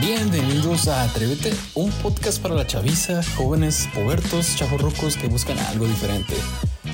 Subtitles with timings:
[0.00, 6.34] Bienvenidos a Atrévete, un podcast para la chaviza, jóvenes, pubertos, chavorrucos que buscan algo diferente.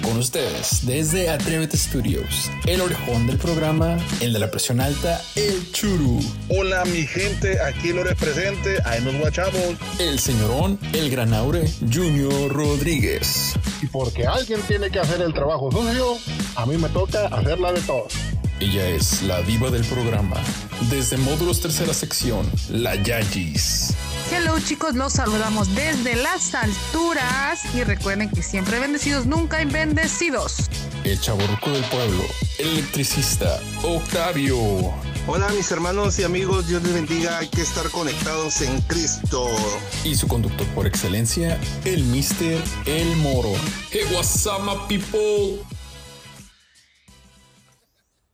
[0.03, 5.73] Con ustedes, desde Atrévete Studios, el orejón del programa, el de la presión alta, el
[5.73, 6.21] churu.
[6.51, 9.77] Hola mi gente, aquí lo presente, ahí nos guachamos.
[9.99, 13.55] El señorón, el granaure, Junior Rodríguez.
[13.81, 16.19] Y porque alguien tiene que hacer el trabajo sucio,
[16.55, 18.13] a mí me toca hacerla de todos.
[18.61, 20.37] Ella es la diva del programa.
[20.89, 23.95] Desde módulos tercera sección, la Yayis.
[24.33, 30.71] Hello chicos, los saludamos desde las alturas y recuerden que siempre bendecidos, nunca bendecidos.
[31.05, 32.25] El chaborruco del pueblo,
[32.59, 34.57] el electricista, Octavio.
[35.27, 39.49] Hola mis hermanos y amigos, Dios les bendiga, hay que estar conectados en Cristo.
[40.05, 43.53] Y su conductor por excelencia, el Mister El Moro.
[43.91, 45.63] Hey, what's up, my people?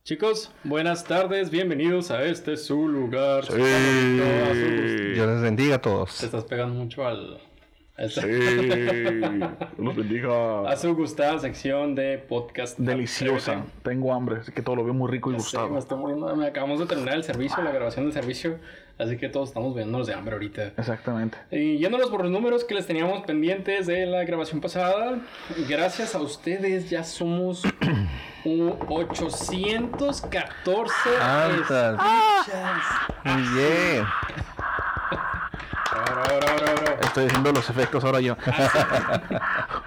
[0.07, 3.43] Chicos, buenas tardes, bienvenidos a este su lugar.
[3.45, 3.55] Sí.
[3.57, 6.17] Dios les bendiga a todos.
[6.19, 7.41] Te estás pegando mucho al.
[7.97, 10.69] al- Sí, Dios los bendiga.
[10.69, 12.79] A su gustada sección de podcast.
[12.79, 13.51] Deliciosa.
[13.51, 13.79] Atrévete.
[13.83, 15.69] Tengo hambre, así que todo lo veo muy rico y Ya sé, gustado.
[15.71, 16.33] me estoy muriendo.
[16.37, 18.59] Me acabamos de terminar el servicio, la grabación del servicio.
[18.97, 20.71] Así que todos estamos viéndonos de hambre ahorita.
[20.75, 21.37] Exactamente.
[21.51, 25.19] Y yéndonos por los números que les teníamos pendientes de la grabación pasada,
[25.69, 27.61] gracias a ustedes ya somos
[28.43, 31.99] un 814 Antas.
[32.41, 32.83] escuchas.
[33.23, 34.03] Muy bien.
[35.91, 37.01] Bravo, bravo, bravo.
[37.03, 38.35] Estoy haciendo los efectos ahora yo.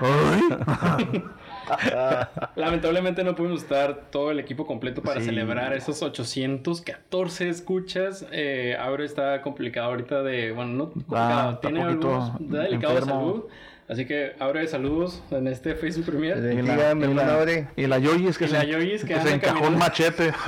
[2.56, 5.26] Lamentablemente no pudimos estar todo el equipo completo para Sí.
[5.26, 8.26] celebrar esos 814 escuchas.
[8.32, 13.44] Eh, ahora está complicado ahorita de, bueno, no complicado, tiene algunos está delicado de salud.
[13.88, 16.36] Así que abre saludos en este Facebook Premier.
[16.36, 19.26] Y la, y la- y la Yoyis que Y se, la Yoyis que que anda
[19.30, 19.78] se encajó un caminando.
[19.84, 20.32] machete.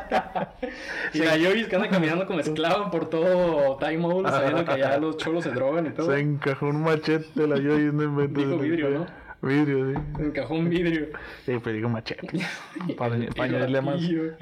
[1.14, 4.98] Y la Yoyis que anda caminando como esclavo por todo Time Mode, sabiendo que ya
[4.98, 6.10] los cholos se drogan y todo.
[6.12, 7.92] se encajó un machete la Yoyis.
[7.92, 8.44] No inventes.
[8.48, 9.06] Dijo vidrio, ¿no?
[9.42, 10.00] Vidrio, sí.
[10.22, 11.08] Encajó un vidrio.
[11.46, 12.28] Sí, pero digo machete.
[12.96, 13.94] Para, añadirle más.
[13.94, 14.34] ratillo.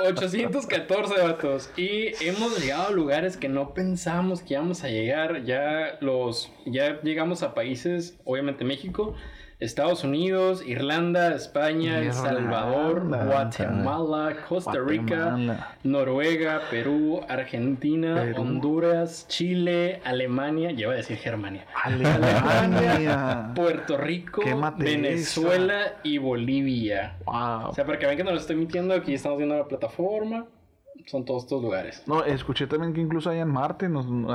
[0.00, 1.70] 814 vatos.
[1.76, 5.44] Y hemos llegado a lugares que no pensamos que íbamos a llegar.
[5.44, 6.52] Ya los.
[6.66, 9.14] Ya llegamos a países, obviamente México,
[9.62, 15.36] Estados Unidos, Irlanda, España, El Salvador, Guatemala, Costa Rica.
[15.84, 18.42] Noruega, Perú, Argentina, Perú.
[18.42, 21.64] Honduras, Chile, Alemania, lleva a decir Germania.
[21.80, 23.52] Alemania.
[23.54, 24.42] Puerto Rico.
[24.78, 27.14] Venezuela y Bolivia.
[27.24, 27.68] Wow.
[27.68, 30.46] O sea, para que vean que no lo estoy mintiendo, aquí estamos viendo la plataforma.
[31.06, 32.02] Son todos estos lugares.
[32.06, 34.06] No, escuché también que incluso allá en Marte nos...
[34.08, 34.34] Donde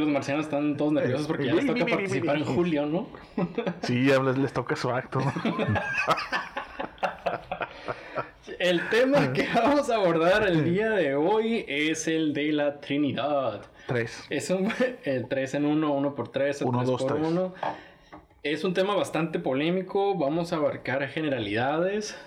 [0.00, 3.08] los marcianos están todos nerviosos porque ya les toca participar en julio, ¿no?
[3.82, 5.20] sí, ya les, les toca su acto.
[8.58, 13.62] El tema que vamos a abordar el día de hoy es el de la Trinidad.
[13.86, 14.24] Tres.
[14.30, 14.72] Es un
[15.04, 17.28] el 3 en 1, 1 por 3, Uno, 3 dos, por tres.
[17.28, 17.54] 1.
[18.42, 20.16] Es un tema bastante polémico.
[20.16, 22.18] Vamos a abarcar generalidades.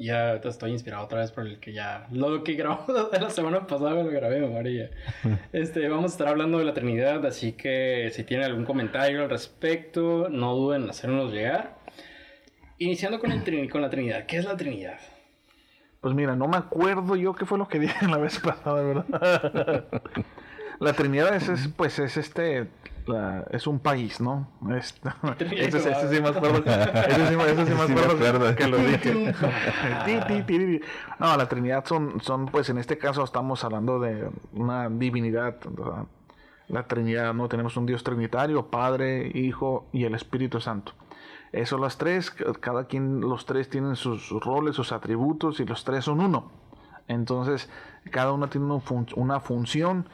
[0.00, 2.06] Ya estoy inspirado otra vez por el que ya.
[2.10, 4.90] Lo que grabamos la semana pasada lo grabé memoria.
[5.52, 7.24] Este, vamos a estar hablando de la Trinidad.
[7.26, 11.76] Así que si tienen algún comentario al respecto, no duden en hacernos llegar.
[12.78, 14.24] Iniciando con, el con la Trinidad.
[14.24, 14.98] ¿Qué es la Trinidad?
[16.00, 19.84] Pues mira, no me acuerdo yo qué fue lo que dije la vez pasada, ¿verdad?
[20.80, 22.68] La Trinidad es, es, pues es este
[23.10, 24.48] la- es un país, ¿no?
[24.76, 25.00] Es-
[25.40, 28.76] ese, ese- ese sí me acuerdo, ese sí, sí me Sí me acuerdo que lo
[28.78, 29.34] dije.
[31.18, 35.56] No, la Trinidad son, son, pues en este caso estamos hablando de una divinidad.
[35.68, 36.04] ¿verdad?
[36.68, 37.48] La Trinidad, ¿no?
[37.48, 40.92] Tenemos un Dios trinitario, Padre, Hijo y el Espíritu Santo.
[41.52, 45.82] Esos los tres, cada quien, los tres tienen sus, sus roles, sus atributos y los
[45.84, 46.52] tres son uno.
[47.08, 47.68] Entonces,
[48.12, 50.08] cada uno tiene una, fun- una función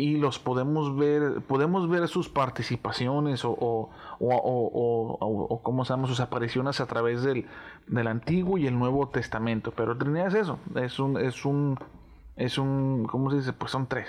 [0.00, 3.90] y los podemos ver, podemos ver sus participaciones o, o,
[4.20, 7.46] o, o- cómo se llama, sus apariciones a través del,
[7.86, 9.72] del Antiguo y el Nuevo Testamento.
[9.76, 11.78] Pero Trinidad es eso, es un, es un,
[12.36, 13.52] es un, ¿cómo se dice?
[13.52, 14.08] Pues son tres.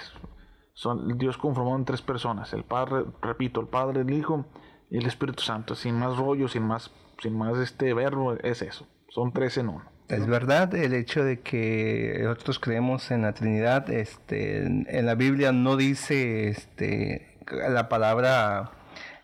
[0.73, 4.45] Son Dios conformado en tres personas, el Padre, repito, el Padre, el Hijo
[4.89, 6.91] y el Espíritu Santo, sin más rollo, sin más,
[7.21, 8.87] sin más este verbo, es eso.
[9.09, 9.83] Son tres en uno.
[10.11, 15.53] Es verdad el hecho de que nosotros creemos en la Trinidad, este, en la Biblia
[15.53, 18.71] no dice este, la palabra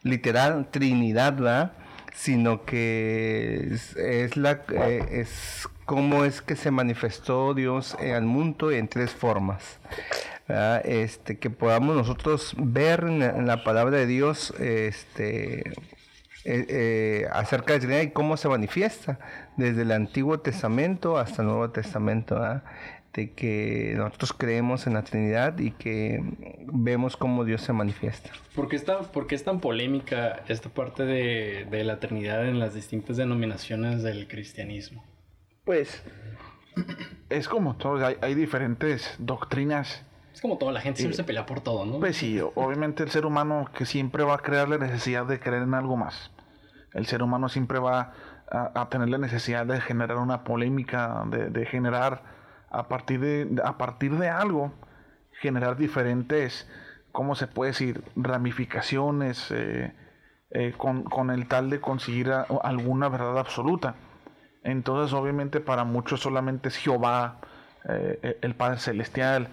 [0.03, 1.73] literal Trinidad, ¿verdad?
[2.15, 8.87] sino que es, la eh, es cómo es que se manifestó Dios al mundo en
[8.87, 9.79] tres formas.
[10.85, 15.73] Este, que podamos nosotros ver en la, palabra de Dios este, eh,
[16.45, 19.19] eh, acerca de la Trinidad y cómo se manifiesta
[19.57, 22.35] desde el Antiguo Testamento hasta el Nuevo Testamento.
[22.35, 22.63] ¿verdad?
[23.17, 26.21] este, que nosotros creemos en la Trinidad y que
[26.71, 28.29] vemos cómo Dios se manifiesta.
[28.55, 32.59] ¿Por qué, está, por qué es tan polémica esta parte de, de la Trinidad en
[32.59, 35.03] las distintas denominaciones del cristianismo?
[35.65, 36.03] Pues
[37.29, 40.03] es como todo, hay, hay diferentes doctrinas.
[40.33, 41.99] Es como toda la gente siempre se pelea por todo, ¿no?
[41.99, 45.63] Pues sí, obviamente el ser humano que siempre va a crear la necesidad de creer
[45.63, 46.31] en algo más.
[46.93, 48.13] El ser humano siempre va
[48.49, 52.21] a, tener la necesidad de generar una polémica, de, generar
[52.69, 54.73] a partir de, a partir de algo,
[55.41, 56.69] generar diferentes,
[57.11, 58.03] ¿cómo se puede decir?
[58.15, 59.93] Ramificaciones eh,
[60.51, 63.95] eh, con, con el tal de conseguir alguna verdad absoluta.
[64.63, 67.39] Entonces, obviamente, para muchos solamente es Jehová,
[67.87, 69.49] eh, el Padre Celestial.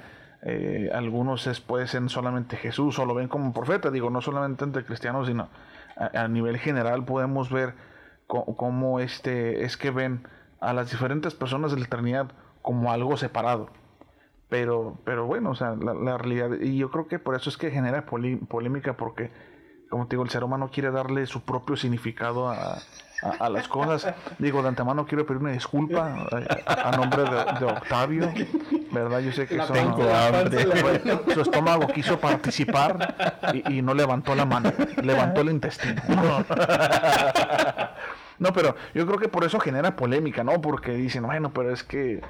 [0.92, 3.90] algunos es, puede ser solamente Jesús o lo ven como profeta.
[3.90, 5.48] Digo, no solamente entre cristianos, sino
[5.96, 7.74] a, nivel general podemos ver
[8.56, 10.26] cómo este, es que ven
[10.60, 12.32] a las diferentes personas de la eternidad
[12.62, 13.68] como algo separado.
[14.48, 17.56] Pero, pero bueno, o sea, la, la realidad, y yo creo que por eso es
[17.56, 19.30] que genera polémica, porque,
[19.90, 22.74] como te digo, el ser humano quiere darle su propio significado a,
[23.22, 24.06] a, a las cosas.
[24.38, 26.28] Digo, de antemano quiero pedir una disculpa
[26.66, 28.32] a, a nombre de, de Octavio,
[28.92, 29.20] ¿verdad?
[29.20, 29.96] Yo sé que eso no-
[31.34, 33.14] su estómago quiso participar
[33.54, 34.72] y, y no levantó la mano,
[35.02, 36.00] levantó el intestino.
[38.38, 40.60] No, pero yo creo que por eso genera polémica, ¿no?
[40.60, 42.20] Porque dicen, bueno, pero es que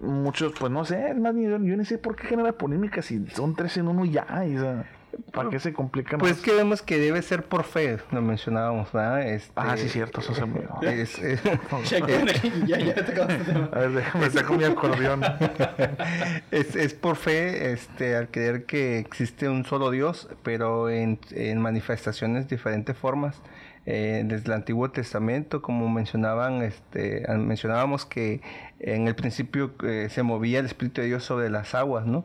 [0.00, 3.26] muchos, pues no sé, es más, yo, yo ni sé por qué genera polémica si
[3.28, 4.84] son tres en uno ya, y, o sea,
[5.32, 6.42] ¿para qué se complica Pues más?
[6.42, 9.26] que vemos que debe ser por fe, lo mencionábamos, ¿verdad?
[9.26, 13.22] Este, Ah, sí, cierto, eso se me es- es- Check- ya, ya te.
[13.22, 15.22] A ver, déjame sacar mi acordeón.
[16.50, 21.60] Es, es por fe este, al creer que existe un solo Dios, pero en, en
[21.60, 23.40] manifestaciones, diferentes formas.
[23.86, 28.40] Eh, desde el Antiguo Testamento, como mencionaban, este, mencionábamos que
[28.80, 32.24] en el principio eh, se movía el Espíritu de Dios sobre las aguas, ¿no?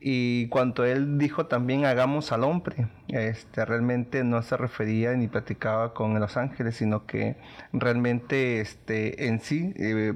[0.00, 5.94] Y cuando él dijo también hagamos al hombre, este, realmente no se refería ni platicaba
[5.94, 7.36] con los ángeles, sino que
[7.72, 10.14] realmente este, en sí eh,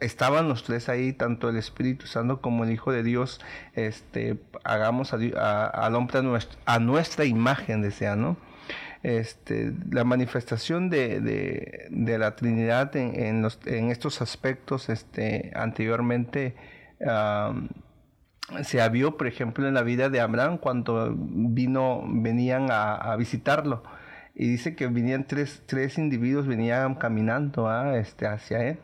[0.00, 3.40] estaban los tres ahí, tanto el Espíritu Santo como el Hijo de Dios,
[3.74, 8.36] este, hagamos al hombre a nuestra, a nuestra imagen, decía, ¿no?
[9.02, 13.44] Este, la manifestación de, de- la Trinidad en,
[13.90, 16.54] estos aspectos este, anteriormente
[18.62, 23.82] se vio, por ejemplo, en la vida de Abraham cuando vino, venían a, visitarlo.
[24.34, 27.98] Y dice que venían tres, tres individuos, venían caminando ¿ah?
[27.98, 28.78] este, hacia él.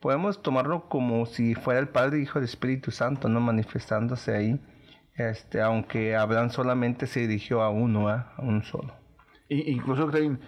[0.00, 3.40] Podemos tomarlo como si fuera el Padre, Hijo y Espíritu Santo, ¿no?
[3.40, 4.60] Manifestándose ahí.
[5.14, 8.32] Este, aunque Abraham solamente se dirigió a uno, ¿ah?
[8.36, 9.01] a un solo.
[9.48, 10.38] Incluso, Crane,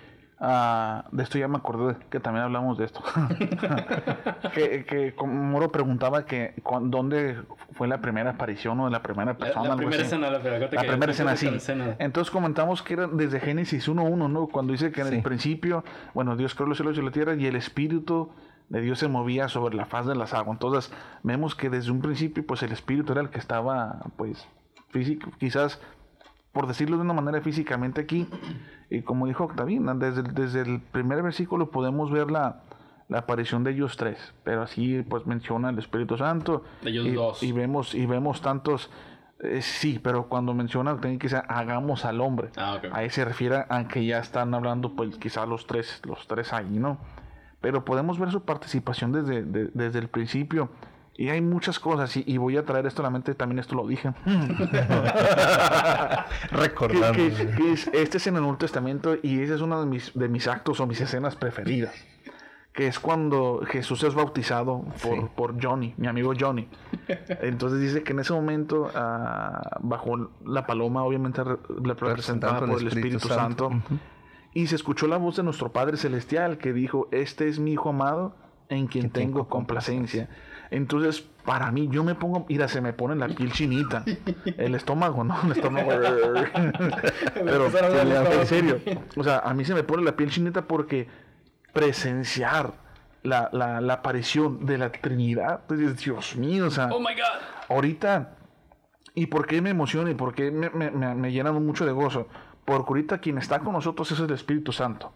[0.41, 3.03] ah, de esto ya me acordé que también hablamos de esto.
[4.55, 7.37] que, que como Moro preguntaba que dónde
[7.73, 9.65] fue la primera aparición o de la primera La, persona.
[9.67, 11.51] la algo primera escena, la, La primera escena, sí.
[11.75, 14.47] la Entonces comentamos que era desde Génesis 1.1, ¿no?
[14.49, 15.15] Cuando dice que en Sí.
[15.17, 18.31] el principio, bueno, Dios creó los cielos y la tierra y el Espíritu
[18.71, 20.55] de Dios se movía sobre la faz de las aguas.
[20.57, 20.93] Entonces
[21.23, 24.47] vemos que desde un principio, pues el Espíritu era el que estaba, pues,
[24.89, 25.81] físico, quizás,
[26.55, 28.27] por decirlo de una manera físicamente aquí.
[28.89, 32.63] Y como dijo Octavina, desde, desde el primer versículo podemos ver la,
[33.09, 34.33] la aparición de ellos tres.
[34.45, 36.65] Pero así, pues, menciona el Espíritu Santo.
[36.83, 37.43] De ellos y, dos.
[37.43, 38.89] Y vemos, y vemos tantos...
[39.41, 42.51] eh, sí, pero cuando menciona tiene que ser hagamos al hombre.
[42.57, 42.87] Ah, ok.
[42.93, 46.79] Ahí se refiere a que ya están hablando, pues quizá los tres, los tres ahí,
[46.79, 46.99] ¿no?
[47.61, 50.69] Pero podemos ver su participación desde, de- desde el principio.
[51.17, 53.77] Y hay muchas cosas, y, y voy a traer esto a la mente, también esto
[53.77, 54.13] lo dije.
[56.51, 57.13] Recordando.
[57.13, 60.13] que- que es- este es en el Nuevo Testamento y ese es uno de mis,
[60.15, 61.95] de mis actos o mis escenas preferidas.
[62.73, 65.21] Que es cuando Jesús es bautizado por, Sí.
[65.37, 66.69] por Johnny, mi amigo Johnny.
[67.41, 72.89] Entonces dice que en ese momento, ah, bajo la paloma, obviamente re- representada por el
[72.89, 73.71] Espíritu, Santo,
[74.53, 77.91] y se escuchó la voz de nuestro Padre Celestial que dijo, este es mi Hijo
[77.91, 78.35] amado
[78.69, 80.29] en quien tengo complacencia.
[80.71, 84.05] Entonces, para mí, yo me pongo, mira, se me pone la piel chinita,
[84.57, 85.37] el estómago, ¿no?
[85.45, 85.91] El estómago.
[87.35, 88.81] Pero, en serio,
[89.17, 91.09] o sea, a mí se me pone la piel chinita porque
[91.73, 92.73] presenciar
[93.23, 97.41] la, la, la aparición de la Trinidad, pues, Dios mío, o sea, Oh my god.
[97.69, 98.37] ahorita,
[99.15, 101.93] ¿y por qué me emociona y por qué me, me, me, me llena mucho de
[101.93, 102.29] gozo?
[102.65, 105.13] Porque ahorita quien está con nosotros es el Espíritu Santo.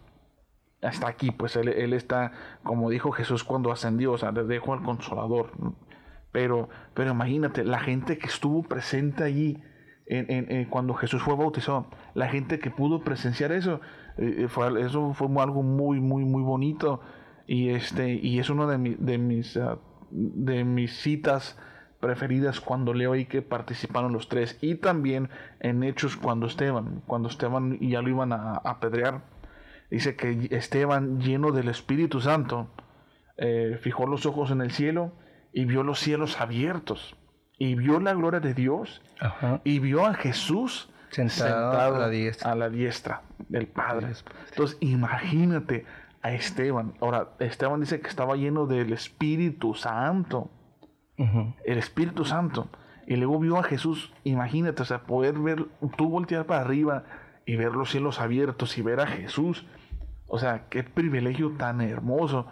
[0.81, 2.31] Está aquí, pues él, él está,
[2.63, 5.51] como dijo Jesús cuando ascendió, o sea, le dejó al consolador.
[6.31, 9.61] Pero, pero imagínate, la gente que estuvo presente allí
[10.69, 13.79] cuando Jesús fue bautizado, la gente que pudo presenciar eso,
[14.17, 17.01] eh, fue, eso fue algo muy, muy, muy bonito.
[17.45, 19.77] Y, este, y es uno de, de mis ah,
[20.11, 21.57] de mis citas
[21.99, 27.29] preferidas cuando leo ahí que participaron los tres y también en Hechos cuando Esteban, cuando
[27.29, 29.21] Esteban ya lo iban a apedrear,
[29.89, 32.69] dice que Esteban lleno del Espíritu Santo
[33.37, 35.13] eh, fijó los ojos en el cielo
[35.53, 37.15] y vio los cielos abiertos
[37.57, 39.61] y vio la gloria de Dios Ajá.
[39.63, 42.51] y vio a Jesús Sentado sentado, a la diestra.
[42.51, 44.09] a la diestra del Padre.
[44.49, 45.85] Entonces imagínate
[46.21, 46.93] a Esteban.
[47.01, 50.51] Ahora, Esteban dice que estaba lleno del Espíritu Santo
[51.65, 52.69] el Espíritu Santo.
[53.07, 55.65] Y luego vio a Jesús, imagínate, o sea, poder ver,
[55.97, 57.03] tú voltear para arriba
[57.45, 59.65] y ver los cielos abiertos y ver a Jesús.
[60.29, 62.45] O sea, qué privilegio tan hermoso.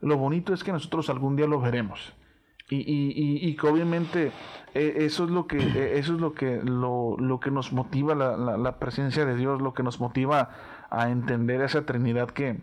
[0.00, 2.12] Lo bonito es que nosotros algún día lo veremos.
[2.70, 4.32] Y, y- y- y que obviamente
[4.74, 8.14] eh, eso es lo que, eh, eso es lo que, lo, lo que nos motiva
[8.14, 10.50] la, la- presencia de Dios, lo que nos motiva
[10.90, 12.60] a entender esa Trinidad que,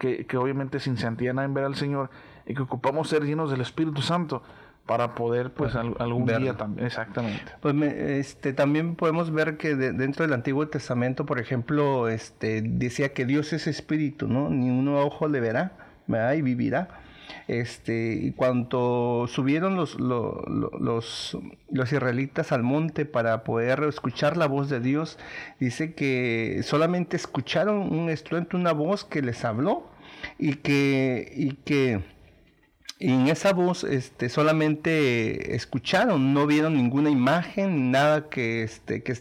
[0.00, 2.10] que, que obviamente sin santidad nada en ver al Señor
[2.46, 4.42] y que ocupamos ser llenos del Espíritu Santo
[4.88, 6.42] para poder pues al- algún verlo.
[6.46, 11.26] día también exactamente Pues me- este, también podemos ver que de- dentro del Antiguo Testamento,
[11.26, 14.48] por ejemplo, este, decía que Dios es espíritu, ¿no?
[14.48, 15.72] Ni un ojo le verá,
[16.06, 16.32] ¿verdad?
[16.32, 16.88] Y vivirá.
[17.46, 21.36] Este, y cuando subieron los, lo- lo- los,
[21.70, 25.18] los israelitas al monte para poder escuchar la voz de Dios,
[25.60, 29.86] dice que solamente escucharon un estruendo, una voz que les habló
[30.38, 32.00] y que, y que
[32.98, 39.16] y en esa voz este, solamente escucharon, no vieron ninguna imagen, nada que, este, que,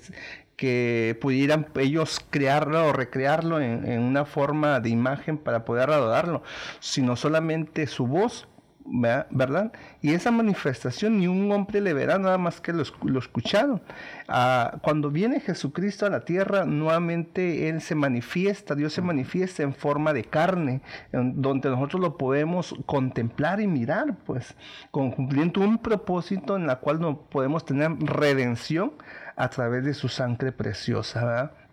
[0.55, 6.41] que pudieran ellos crearlo o recrearlo en, en una forma de imagen para poder adorarlo,
[6.79, 8.47] sino solamente su voz,
[8.89, 9.71] ¿verdad?
[10.01, 13.81] Y esa manifestación ni un hombre le verá, nada más que lo, lo escucharon.
[14.27, 19.73] Ah, cuando viene Jesucristo a la tierra, nuevamente Él se manifiesta, Dios se manifiesta en
[19.73, 24.55] forma de carne, en donde nosotros lo podemos contemplar y mirar, pues,
[24.91, 28.93] cumpliendo un propósito en la cual no podemos tener redención
[29.35, 31.66] a través de su sangre preciosa, ¿verdad?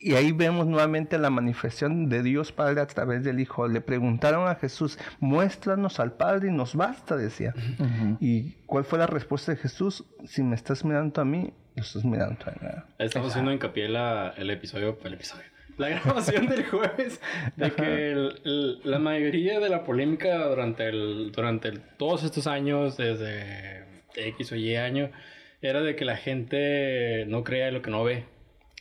[0.00, 3.66] Y ahí vemos nuevamente la manifestación de Dios Padre a través del Hijo.
[3.66, 7.52] Le preguntaron a Jesús, muéstranos al Padre y nos basta, decía.
[8.20, 10.04] ¿Y cuál fue la respuesta de Jesús?
[10.24, 12.50] Si me estás mirando a mí, lo estás mirando a.
[12.50, 12.84] ¿verdad?
[12.98, 15.44] Estamos haciendo hincapié la, el episodio, el episodio,
[15.78, 17.20] la grabación del jueves,
[17.56, 22.46] de que el- el- la mayoría de la polémica durante, el, durante el- todos estos
[22.46, 25.10] años, desde X o Y año,
[25.60, 28.24] era de que la gente no creía en lo que no ve.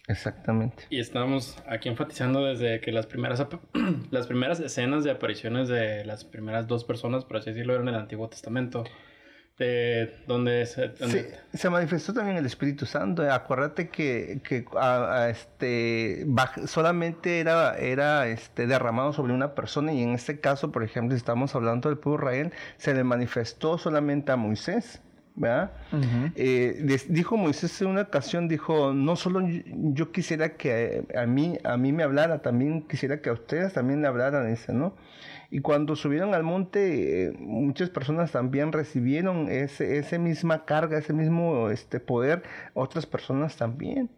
[0.07, 0.83] Exactamente.
[0.89, 3.45] Y estamos aquí enfatizando desde que las primeras,
[4.11, 7.95] las primeras escenas de apariciones de las primeras dos personas, por así decirlo, eran en
[7.95, 8.83] el Antiguo Testamento.
[9.59, 10.89] De donde se...
[10.89, 13.25] donde- Sí, se manifestó también el Espíritu Santo.
[13.25, 19.55] eh, Acuérdate que, que a- a este, baj- solamente era, era este, derramado sobre una
[19.55, 23.03] persona y en este caso, por ejemplo, si estamos hablando del pueblo Israel, se le
[23.03, 25.01] manifestó solamente a Moisés.
[25.39, 25.72] ¿Verdad?
[26.36, 29.62] Eh, les dijo Moisés en una ocasión, dijo, no solo yo,
[29.94, 34.01] yo quisiera que a mí, a mí me hablara, también quisiera que a ustedes también
[34.01, 34.96] le hablaran, dice, ¿no?
[35.50, 41.13] Y cuando subieron al monte, eh, muchas personas también recibieron ese, ese misma carga, ese
[41.13, 44.10] mismo este poder, otras personas también.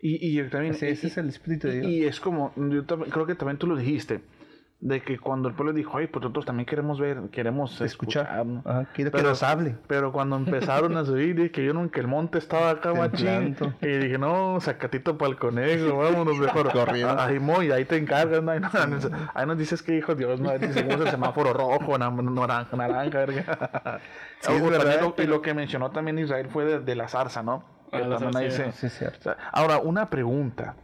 [0.00, 1.92] y, y también ese y- es el Espíritu de Dios.
[1.92, 4.20] y es como yo creo que también tú lo dijiste
[4.78, 8.46] de que cuando el pueblo dijo ay pues nosotros también queremos ver queremos escuchar, escuchar.
[8.46, 8.62] ¿no?".
[8.64, 9.74] Ajá, quiero que Pero- nos hable.
[9.86, 13.56] Pero cuando empezaron a subir, dije que vieron que el monte estaba acá machín.
[13.80, 16.70] Y dije, no, sacatito para el conejo, vámonos mejor.
[16.72, 17.18] Corriendo.
[17.18, 18.50] Ahí, Moy, ahí te encargas, ¿no?
[18.52, 20.50] Ahí, nos- ahí nos dices que dijo Dios, ¿no?
[20.58, 24.00] Decimos el semáforo rojo, na- naranja, naranja, verga.
[24.40, 26.80] Sí, es O verdad, también lo- y pero- lo que mencionó también Israel fue de,
[26.80, 27.64] de la zarza, ¿no?
[27.90, 29.34] Que Ah, la ahí se- Sí, es cierto.
[29.52, 30.74] ahora, una pregunta.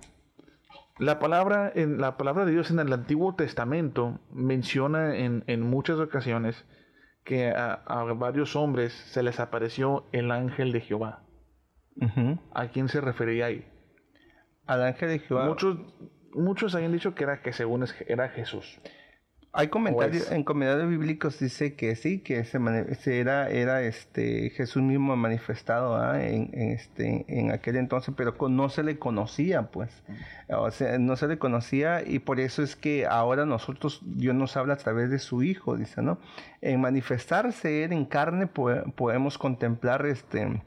[1.02, 5.99] La palabra, en, la palabra de Dios en el Antiguo Testamento menciona en, en muchas
[5.99, 6.64] ocasiones
[7.25, 11.25] que a, a varios hombres se les apareció el ángel de Jehová.
[12.54, 13.66] ¿A quién se refería ahí?
[14.64, 15.47] Al ángel de Jehová.
[15.47, 15.76] Muchos,
[16.35, 18.80] muchos habían dicho que era que según era Jesús.
[19.54, 22.59] Hay comentarios, en comentarios bíblicos dice que sí, que se,
[22.94, 26.25] se era, era este Jesús mismo manifestado ¿ah?
[26.25, 29.90] en, en este, en aquel entonces, pero con- no se le conocía, pues.
[30.49, 34.56] O sea, no se le conocía y por eso es que ahora nosotros, Dios nos
[34.56, 36.18] habla a través de su Hijo, dice, ¿no?
[36.62, 40.62] En manifestarse Él en carne po- podemos contemplar este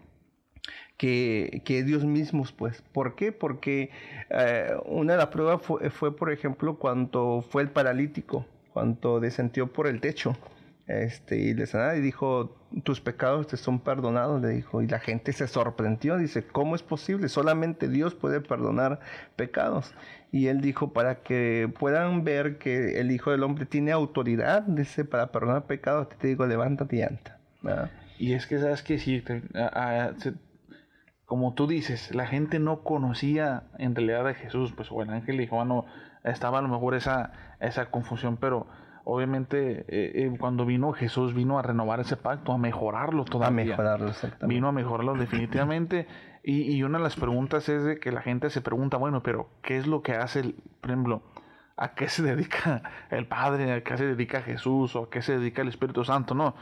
[0.97, 2.81] que, que Dios mismo, pues.
[2.93, 3.31] ¿Por qué?
[3.31, 3.89] Porque
[4.29, 9.71] eh, una de las pruebas fue, fue, por ejemplo, cuando fue el paralítico, cuando descendió
[9.71, 10.35] por el techo.
[10.85, 14.81] Este, y le sanaba y dijo, tus pecados te son perdonados, le dijo.
[14.81, 17.29] Y la gente se sorprendió, dice, ¿cómo es posible?
[17.29, 18.99] Solamente Dios puede perdonar
[19.37, 19.95] pecados.
[20.29, 25.05] Y él dijo, para que puedan ver que el Hijo del Hombre tiene autoridad, dice,
[25.05, 27.39] para perdonar pecados, te digo, levántate y anda.
[28.19, 28.99] Y es que, ¿sabes qué?
[28.99, 29.23] Sí,
[31.23, 35.37] como tú dices, la gente no conocía en realidad a Jesús, pues o el ángel
[35.37, 35.85] dijo, bueno,
[36.25, 38.67] estaba a lo mejor esa, esa confusión, pero
[39.03, 43.63] obviamente eh, eh, cuando vino Jesús vino a renovar ese pacto, a mejorarlo todavía.
[43.63, 44.53] A mejorarlo, exactamente.
[44.53, 46.07] Vino a mejorarlo definitivamente.
[46.43, 49.49] y, y, una de las preguntas es de que la gente se pregunta, bueno, pero
[49.61, 51.21] ¿qué es lo que hace, el, por ejemplo,
[51.77, 55.37] a qué se dedica el Padre, a qué se dedica Jesús o a qué se
[55.37, 56.33] dedica el Espíritu Santo?
[56.33, 56.55] No.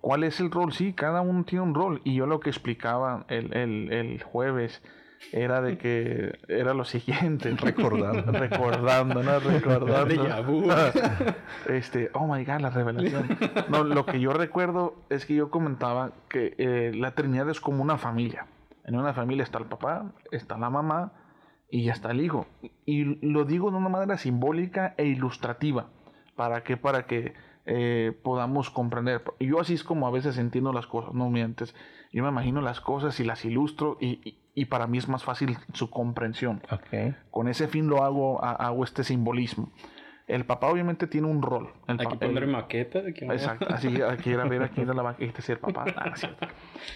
[0.00, 0.72] ¿Cuál es el rol?
[0.72, 2.00] Sí, cada uno tiene un rol.
[2.04, 4.82] Y yo lo que explicaba el, el, el jueves
[5.32, 7.50] era de que era lo siguiente.
[7.60, 8.32] Recordando.
[8.32, 9.40] recordando, ¿no?
[9.40, 10.26] Recordando.
[11.68, 13.38] este, oh my god, la revelación.
[13.68, 17.82] No, lo que yo recuerdo es que yo comentaba que eh, la Trinidad es como
[17.82, 18.46] una familia.
[18.84, 21.12] En una familia está el papá, está la mamá
[21.70, 22.46] y ya está el hijo.
[22.84, 25.90] Y lo digo de una manera simbólica e ilustrativa.
[26.34, 26.76] ¿Para qué?
[26.76, 27.34] Para que
[27.66, 29.22] eh, podamos comprender.
[29.38, 31.74] Yo así es como a veces entiendo las cosas, no mientes.
[32.12, 35.56] Yo me imagino las cosas y las ilustro y, y para mí es más fácil
[35.72, 36.62] su comprensión.
[37.30, 39.72] Con ese fin lo hago, hago este simbolismo.
[40.30, 41.72] El papá obviamente tiene un rol.
[41.88, 43.00] El aquí pondré maqueta.
[43.00, 43.66] exacto.
[43.68, 45.84] Así, aquí era ver aquí era la maqueta si el papá.
[45.96, 46.12] Ah,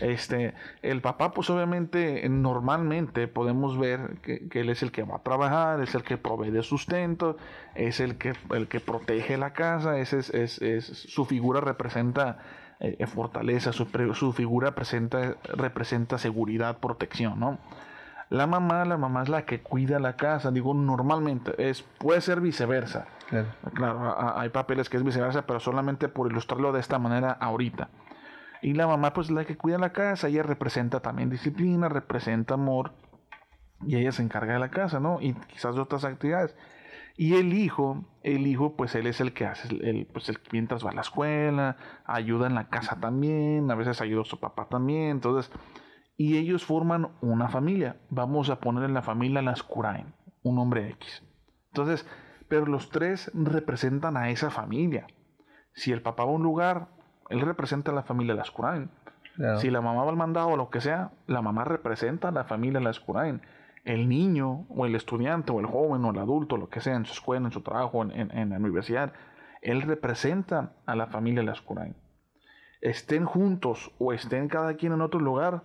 [0.00, 5.22] este, el papá, pues obviamente, normalmente podemos ver que, él es el que va a
[5.24, 7.36] trabajar, es el que provee de sustento,
[7.74, 12.38] es el que, el que protege la casa, es, es, es su figura representa
[12.80, 17.58] eh, eh, fortaleza, su, su, figura presenta, representa seguridad, protección, ¿no?
[18.30, 22.40] La mamá, la mamá es la que cuida la casa, digo, normalmente, es, puede ser
[22.40, 23.06] viceversa.
[23.74, 27.90] Claro, hay papeles que es viceversa, pero solamente por ilustrarlo de esta manera ahorita.
[28.62, 32.92] Y la mamá, pues, la que cuida la casa, ella representa también disciplina, representa amor,
[33.86, 35.20] y ella se encarga de la casa, ¿no?
[35.20, 36.56] Y quizás de otras actividades.
[37.16, 40.84] Y el hijo, el hijo, pues él es el que hace, el, pues el, mientras
[40.84, 44.68] va a la escuela, ayuda en la casa también, a veces ayuda a su papá
[44.68, 45.52] también, entonces,
[46.16, 48.00] y ellos forman una familia.
[48.10, 51.22] Vamos a poner en la familia las Curain, un hombre X.
[51.68, 52.04] Entonces,
[52.48, 55.06] pero los tres representan a esa familia.
[55.72, 56.88] Si el papá va a un lugar,
[57.30, 58.90] él representa a la familia Las Curain.
[59.58, 62.44] Si la mamá va al mandado o lo que sea, la mamá representa a la
[62.44, 63.40] familia Las Curain
[63.84, 67.04] el niño o el estudiante o el joven o el adulto, lo que sea, en
[67.04, 69.12] su escuela, en su trabajo, en, la universidad,
[69.60, 71.94] él representa a la familia Lascurain.
[72.80, 75.62] Estén juntos o estén cada quien en otro lugar,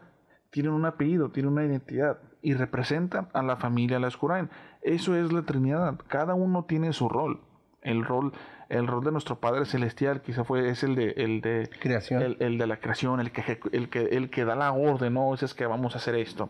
[0.51, 4.49] tienen un apellido, tienen una identidad y representan a la familia Lascurain.
[4.81, 5.99] Eso es la Trinidad.
[6.07, 7.41] Cada uno tiene su rol.
[7.81, 8.33] El rol,
[8.67, 12.35] el rol de nuestro Padre Celestial quizá fue, es el de, el de, creación.
[12.39, 15.53] El, de la creación, el que, el, que, el que da la orden, no, es
[15.53, 16.49] que vamos a hacer esto.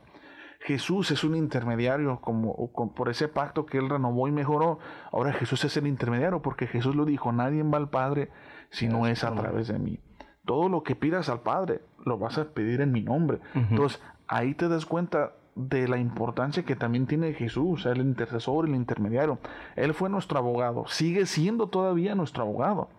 [0.59, 4.79] Jesús es un intermediario como, por ese pacto que él renovó y mejoró.
[5.11, 8.29] Ahora Jesús es el intermediario porque Jesús lo dijo, nadie va al Padre
[8.69, 9.99] si no es a través de mí.
[10.45, 13.39] Todo lo que pidas al Padre lo vas a pedir en mi nombre.
[13.53, 18.75] Entonces ahí te das cuenta de la importancia que también tiene Jesús, el intercesor, el
[18.75, 19.39] intermediario.
[19.75, 22.89] Él fue nuestro abogado, sigue siendo todavía nuestro abogado.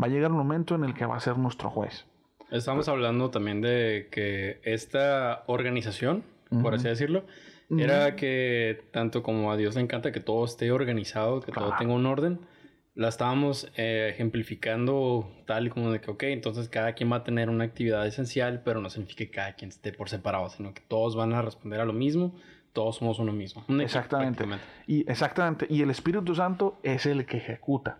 [0.00, 2.06] Va a llegar un momento en el que va a ser nuestro juez.
[2.50, 6.24] Estamos hablando también de que esta organización
[6.60, 7.24] por así decirlo,
[7.70, 11.94] era que tanto como a Dios le encanta que todo esté organizado, que todo tenga
[11.94, 12.40] un orden,
[12.94, 17.24] la estábamos eh, ejemplificando tal y como de que, ok, entonces cada quien va a
[17.24, 20.82] tener una actividad esencial, pero no significa que cada quien esté por separado, sino que
[20.82, 22.34] todos van a responder a lo mismo,
[22.72, 23.64] todos somos uno mismo.
[23.80, 24.44] exactamente.
[24.86, 25.66] Y, exactamente.
[25.70, 27.98] Y el Espíritu Santo es el que ejecuta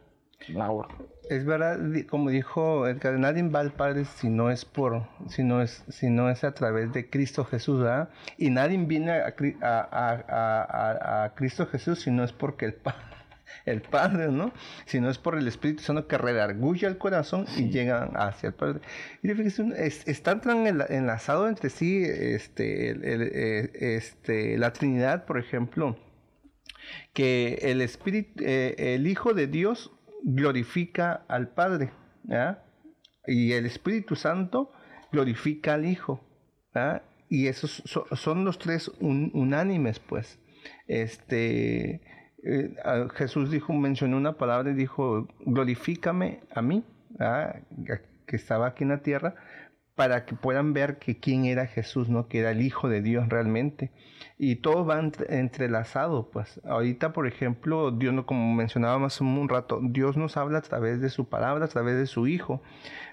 [0.48, 0.96] la orden.
[1.32, 5.62] Es verdad, como dijo Edgar, nadie va al Padre si no es por, si no
[5.62, 8.10] es, si no es a través de Cristo Jesús, ¿verdad?
[8.36, 13.00] Y nadie viene a, a, a, Cristo Jesús si no es porque el Padre
[13.64, 14.52] el Padre, ¿no?
[14.84, 18.54] Si no es por el Espíritu Santo que redarguye el corazón y llegan hacia el
[18.54, 18.80] Padre.
[19.22, 19.64] Y fíjese,
[20.04, 25.96] están tan enlazados entre sí este, eh, este, la Trinidad, por ejemplo,
[27.14, 31.90] que el Espíritu, eh, el Hijo de Dios glorifica al Padre,
[33.26, 34.72] y el Espíritu Santo
[35.10, 36.20] glorifica al Hijo.
[37.28, 40.38] Y esos son, los tres unánimes, pues.
[40.86, 42.00] Este,
[42.44, 42.74] eh,
[43.14, 46.84] Jesús dijo, mencionó una palabra y dijo, glorifícame a mí,
[48.26, 49.34] que estaba aquí en la tierra,
[49.94, 52.28] para que puedan ver que quién era Jesús, ¿no?
[52.28, 53.90] Que era el Hijo de Dios realmente.
[54.38, 56.60] Y todo va entrelazado, pues.
[56.64, 61.28] Ahorita, por ejemplo, Dios, como mencionábamos un rato, Dios nos habla a través de su
[61.28, 62.62] palabra, a través de su Hijo.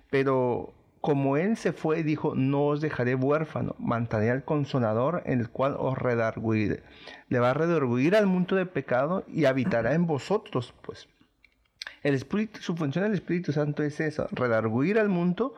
[0.09, 5.49] Pero como Él se fue, dijo, no os dejaré huérfano, mantendré al consolador en el
[5.49, 6.83] cual os redarguiré.
[7.27, 11.07] Le va a redarguir al mundo de pecado y habitará en vosotros, pues.
[12.03, 15.53] El Espíritu, su función del Espíritu Santo es eso, redarguir al mundo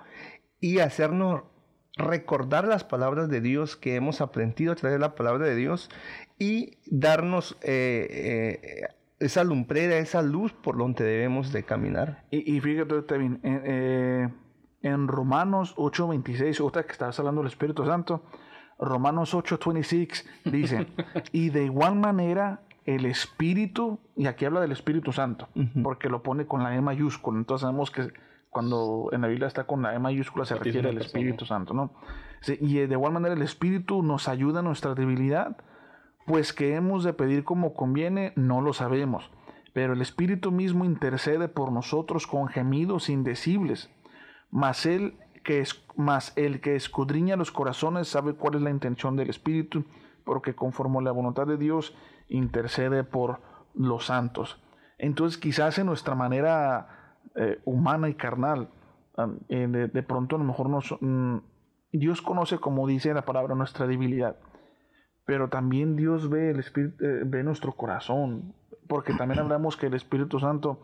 [0.61, 1.41] y hacernos
[1.97, 5.89] recordar las palabras de Dios que hemos aprendido a través de la palabra de Dios
[6.39, 8.87] y darnos eh, eh,
[9.19, 12.23] esa lumbrera, esa luz por donde debemos de caminar.
[12.31, 14.29] Y, y fíjate, Tevin, en, eh,
[14.83, 18.23] en Romanos 8:26, otra que estabas hablando del Espíritu Santo,
[18.79, 20.87] Romanos 8:26 dice,
[21.31, 25.49] y de igual manera el Espíritu, y aquí habla del Espíritu Santo,
[25.83, 28.11] porque lo pone con la E mayúscula, entonces sabemos que
[28.51, 31.93] cuando en la Biblia está con la E mayúscula se refiere al Espíritu Santo, ¿no?
[32.45, 35.55] Y de igual manera el Espíritu nos ayuda en nuestra debilidad,
[36.27, 39.31] pues que hemos de pedir como conviene, no lo sabemos,
[39.73, 43.89] pero el Espíritu mismo intercede por nosotros con gemidos indecibles,
[44.49, 49.15] mas él que es, mas el que escudriña los corazones sabe cuál es la intención
[49.15, 49.85] del Espíritu,
[50.25, 51.95] porque conforme a la voluntad de Dios
[52.27, 53.41] intercede por
[53.73, 54.61] los santos.
[54.97, 57.00] Entonces quizás en nuestra manera
[57.35, 58.69] eh, humana y carnal,
[59.49, 61.37] eh, de, de, pronto a lo mejor nos, mm,
[61.93, 64.37] Dios conoce, como dice la palabra, nuestra debilidad,
[65.25, 68.53] pero también Dios ve, el Espíritu, eh, ve nuestro corazón,
[68.87, 70.79] porque también hablamos que el Espíritu Santo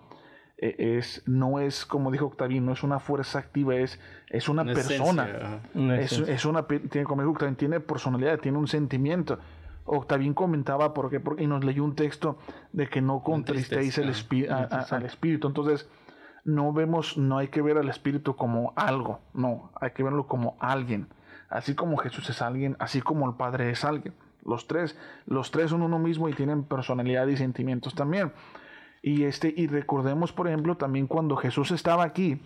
[0.57, 4.73] es, no es, como dijo Octavio, no es una fuerza activa, es, es una, Una
[4.73, 5.23] persona.
[5.25, 9.37] esencia, Una Es, es una, tiene, como dijo Octavio, tiene personalidad, tiene un sentimiento.
[9.85, 12.39] Octavín comentaba porque, porque y nos leyó un texto
[12.73, 14.09] de que no contristéis el
[14.49, 15.47] a- al espíritu.
[15.47, 15.87] Entonces,
[16.47, 20.55] no vemos, no hay que ver al espíritu como algo, no, hay que verlo como
[20.61, 21.07] alguien.
[21.49, 24.13] Así como Jesús es alguien, así como el Padre es alguien.
[24.45, 28.31] Los tres, los tres son uno mismo y tienen personalidad y sentimientos también.
[29.01, 32.39] Y este, y recordemos, por ejemplo, también cuando Jesús estaba aquí,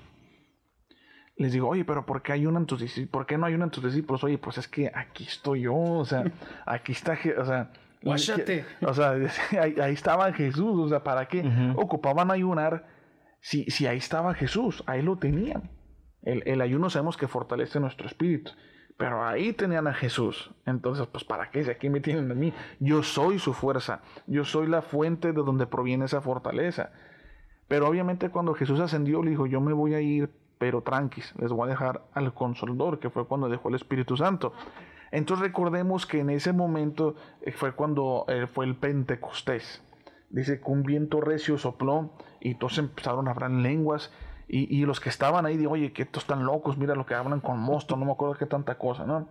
[1.37, 2.83] les digo, oye, pero ¿por qué hay una en tus?
[3.11, 4.23] ¿Por qué no hay una en tus discípulos?
[4.23, 6.23] Oye, pues es que aquí estoy yo, o sea,
[6.65, 8.65] aquí está, o sea, Guáchate.
[8.81, 9.11] o sea,
[9.61, 12.90] ahí, ahí estaba Jesús, o sea, ¿para qué ocupaban ayunar
[13.41, 14.83] si, si ahí estaba Jesús?
[14.87, 15.69] Ahí lo tenían.
[16.21, 18.51] El, el ayuno sabemos que fortalece nuestro espíritu,
[18.97, 20.51] pero ahí tenían a Jesús.
[20.65, 21.63] Entonces, pues, ¿para qué?
[21.63, 25.41] Si aquí me tienen a mí, yo soy su fuerza, yo soy la fuente de
[25.41, 26.91] donde proviene esa fortaleza.
[27.67, 31.51] Pero obviamente cuando Jesús ascendió, le dijo, yo me voy a ir, pero tranquis, les
[31.51, 34.53] voy a dejar al consolador, que fue cuando dejó el Espíritu Santo.
[35.09, 39.81] Entonces recordemos que en ese momento eh, fue cuando eh, fue el Pentecostés.
[40.31, 44.11] Dice que un viento recio sopló y todos empezaron a hablar en lenguas.
[44.47, 47.13] Y, y los que estaban ahí, digo, oye, que estos están locos, mira lo que
[47.13, 49.29] hablan con mosto, no me acuerdo qué tanta cosa, ¿no?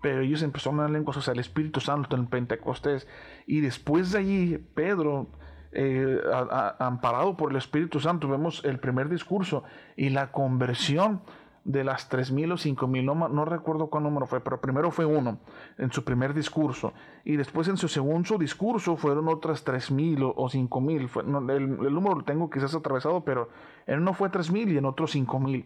[0.00, 3.06] Pero ellos empezaron a hablar lenguas, o sea, el Espíritu Santo en Pentecostés.
[3.46, 5.26] Y después de allí, Pedro,
[5.72, 6.20] eh,
[6.78, 9.62] amparado por el Espíritu Santo, vemos el primer discurso
[9.96, 11.22] y la conversión
[11.64, 15.38] de las 3.000 o 5.000, no, no recuerdo cuál número fue, pero primero fue uno
[15.76, 16.92] en su primer discurso
[17.24, 21.62] y después en su segundo discurso fueron otras 3.000 o, o 5.000, fue- no, el,
[21.62, 23.50] el número lo tengo quizás atravesado, pero
[23.86, 25.64] en uno fue 3.000 y en otro 5.000.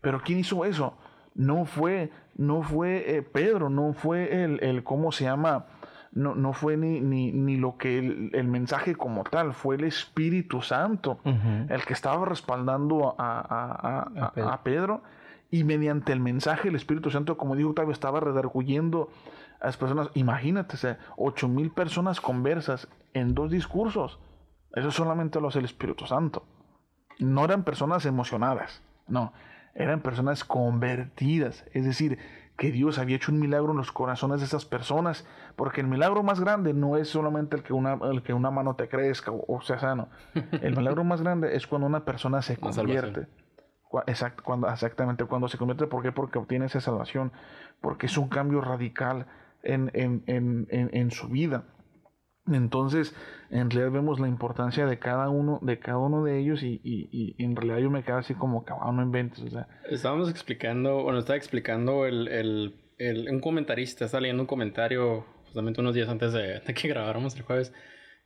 [0.00, 0.94] Pero ¿quién hizo eso?
[1.34, 5.66] No fue, no fue eh, Pedro, no fue el, el, ¿cómo se llama?
[6.12, 9.84] No, no fue ni, ni, ni lo que el, el mensaje como tal, fue el
[9.84, 11.18] Espíritu Santo
[11.68, 14.50] el que estaba respaldando a, a- a- A Pedro.
[14.50, 15.02] a Pedro
[15.50, 19.08] y mediante el mensaje el Espíritu Santo, como dijo Octavio, estaba redarguyendo
[19.60, 20.08] a las personas.
[20.14, 24.18] Imagínate, o sea, ocho mil personas conversas en dos discursos.
[24.74, 26.44] Eso solamente lo hace el Espíritu Santo.
[27.18, 29.32] No eran personas emocionadas, no,
[29.74, 31.64] eran personas convertidas.
[31.72, 32.18] Es decir,
[32.56, 36.22] que Dios había hecho un milagro en los corazones de esas personas, porque el milagro
[36.22, 39.44] más grande no es solamente el que una, el que una mano te crezca o,
[39.46, 40.08] o sea sano.
[40.62, 43.28] El milagro más grande es cuando una persona se convierte.
[44.06, 46.12] Exact- cuando, exactamente, cuando se convierte, ¿por qué?
[46.12, 47.32] Porque obtiene esa salvación,
[47.80, 49.26] porque es un cambio radical
[49.62, 51.64] en, en, en, en, su vida.
[52.46, 53.14] Entonces,
[53.50, 57.34] en realidad vemos la importancia de cada uno, de cada uno de ellos, y, y,
[57.36, 60.30] y en realidad yo me quedo así como que "Ah, no inventes, o sea, Estábamos
[60.30, 65.94] explicando, bueno, estaba explicando el, el, el- un comentarista, estaba leyendo un comentario justamente unos
[65.94, 67.72] días antes de, de que grabáramos el jueves,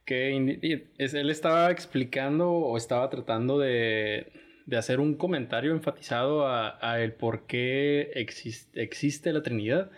[0.04, 4.32] que él estaba explicando o estaba tratando de,
[4.70, 9.90] de hacer un comentario enfatizado a, el por qué exis- existe la Trinidad.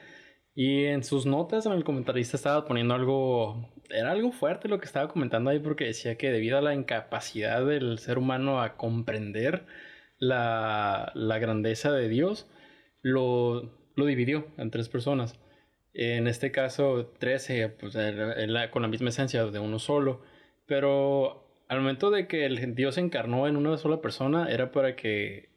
[0.54, 4.86] Y en sus notas, en el comentarista estaba poniendo algo, era algo fuerte lo que
[4.86, 9.66] estaba comentando ahí porque decía que debido a la incapacidad del ser humano a comprender
[10.18, 12.50] la, la grandeza de Dios,
[13.02, 13.62] lo,
[13.94, 15.38] lo dividió en tres personas.
[15.94, 17.94] En este caso, 13, pues
[18.70, 20.22] con la misma esencia de uno solo.
[20.66, 21.41] Pero
[21.72, 25.50] al momento de que el Dios se encarnó en una sola persona, era para que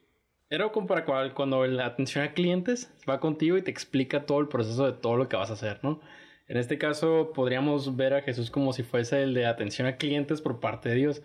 [0.50, 4.48] Era como para cuando la atención a clientes va contigo y te explica todo el
[4.48, 6.00] proceso de todo lo que vas a hacer, ¿no?
[6.48, 10.42] En este caso podríamos ver a Jesús como si fuese el de atención a clientes
[10.42, 11.24] por parte de Dios.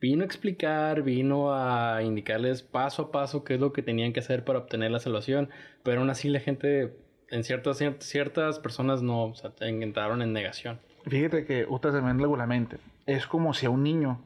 [0.00, 4.20] Vino a explicar, vino a indicarles paso a paso qué es lo que tenían que
[4.20, 5.50] hacer para obtener la salvación,
[5.82, 6.94] pero aún así la gente,
[7.28, 10.78] en ciertas, cier- ciertas personas no, o sea, entraron en negación.
[11.08, 12.76] Fíjate que usted se me la mente.
[13.06, 14.22] Es como si a un niño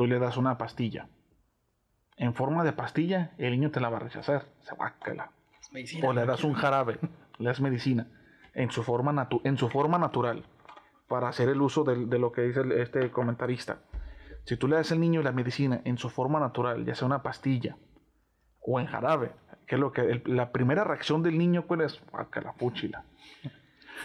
[0.00, 1.10] tú le das una pastilla.
[2.16, 4.46] En forma de pastilla, el niño te la va a rechazar.
[4.60, 5.28] Se va a calar.
[6.08, 6.98] O le das un jarabe,
[7.38, 8.06] le das medicina,
[8.54, 10.46] en su forma, natu- en su forma natural,
[11.06, 13.80] para hacer el uso de, lo que dice el- este comentarista.
[14.46, 17.22] Si tú le das al niño la medicina en su forma natural, ya sea una
[17.22, 17.76] pastilla
[18.62, 19.32] o en jarabe,
[19.66, 22.54] que es lo que el- la primera reacción del niño cuál es, "Guácala,
[22.88, 23.04] la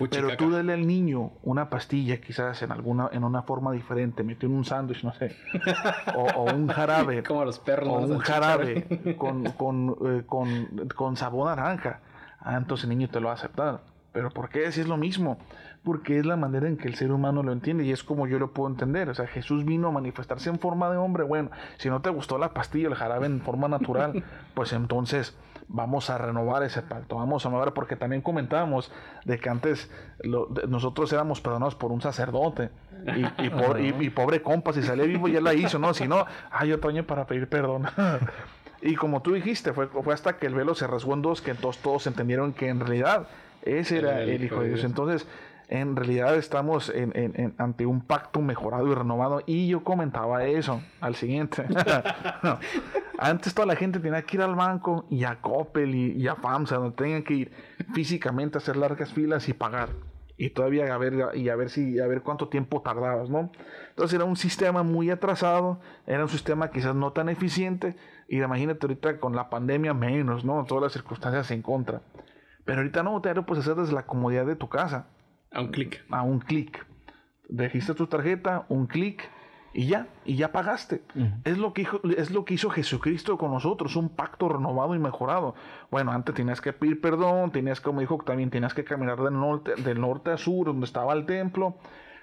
[0.10, 4.50] Pero tú dale al niño una pastilla, quizás en alguna, en una forma diferente, metió
[4.50, 5.36] en un sándwich, no sé,
[6.16, 7.90] o, o un jarabe, Como los perros.
[7.90, 12.00] o un jarabe con, con, eh, con, con sabor naranja.
[12.40, 13.82] Ah, entonces el niño te lo va a aceptar.
[14.12, 14.72] Pero ¿por qué?
[14.72, 15.38] Si es lo mismo.
[15.84, 18.40] Porque es la manera en que el ser humano lo entiende y es como yo
[18.40, 19.10] lo puedo entender.
[19.10, 21.24] O sea, Jesús vino a manifestarse en forma de hombre.
[21.24, 24.24] Bueno, si no te gustó la pastilla, el jarabe en forma natural,
[24.56, 25.36] pues entonces
[25.68, 27.16] vamos a renovar ese pacto.
[27.18, 28.92] Vamos a renovar, porque también comentábamos
[29.26, 32.70] de que antes lo- de- nosotros éramos perdonados por un sacerdote.
[33.16, 35.94] Y, y, por- y- y pobre compa, si salía vivo ya la hizo, ¿no?
[35.94, 37.86] Si no, ay, otro año para pedir perdón.
[38.82, 41.50] Y como tú dijiste, fue, fue hasta que el velo se rasgó en dos que
[41.52, 43.28] entonces todos entendieron que en realidad
[43.64, 44.84] ese era el, Hijo de Dios.
[44.84, 45.26] Entonces,
[45.70, 49.42] en realidad estamos en- en- en- ante un pacto mejorado y renovado.
[49.46, 51.66] Y yo comentaba eso al siguiente.
[52.44, 52.60] No.
[53.18, 56.36] Antes toda la gente tenía que ir al banco y a Coppel y, y a
[56.36, 57.52] FAMSA, donde tenían que ir
[57.94, 59.90] físicamente a hacer largas filas y pagar.
[60.38, 63.52] Y todavía a ver, y a ver si a ver cuánto tiempo tardabas, ¿no?
[63.92, 67.96] Entonces era un sistema muy atrasado, era un sistema quizás no tan eficiente,
[68.28, 70.66] y imagínate ahorita con la pandemia menos, ¿no?
[70.66, 72.02] Todas las circunstancias en contra.
[72.66, 75.08] Pero ahorita no, te lo puedes hacer desde la comodidad de tu casa,
[75.56, 76.04] A un clic.
[76.12, 76.86] a un clic.
[77.50, 79.24] Registras tu tarjeta, un clic,
[79.74, 81.02] y ya, y ya pagaste.
[81.44, 85.00] es, lo que hizo, es lo que hizo Jesucristo con nosotros, un pacto renovado y
[85.00, 85.54] mejorado.
[85.92, 89.76] Bueno, antes tenías que pedir perdón, tenías, como dijo, también tenías que caminar del norte,
[89.76, 91.76] del norte a sur, donde estaba el templo,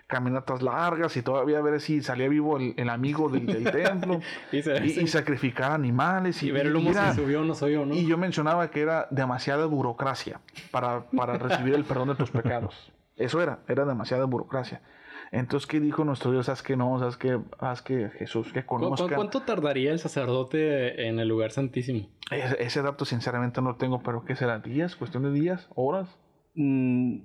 [0.06, 4.62] caminatas largas y todavía ver si salía vivo el, el amigo del, del templo, Y,
[4.62, 6.42] se- y, y sacrificar animales.
[6.42, 7.94] Y, y ver el humo y era- si subió o no subió, ¿no?
[7.94, 10.40] y yo mencionaba que era demasiada burocracia
[10.70, 12.92] para, para recibir el perdón de tus pecados.
[13.16, 14.82] Eso era, era demasiada burocracia.
[15.30, 16.48] Entonces, ¿qué dijo nuestro Dios?
[16.48, 19.14] Haz que no, haz que, haz que Jesús, que ¿Cu- cu- conozcan.
[19.14, 22.08] ¿Cuánto tardaría el sacerdote en el lugar santísimo?
[22.30, 24.58] Ese, ese dato, sinceramente, no lo tengo, pero ¿qué será?
[24.58, 24.94] ¿Días?
[24.96, 25.68] ¿Cuestión de días?
[25.74, 26.08] ¿Horas?
[26.54, 27.20] Mm,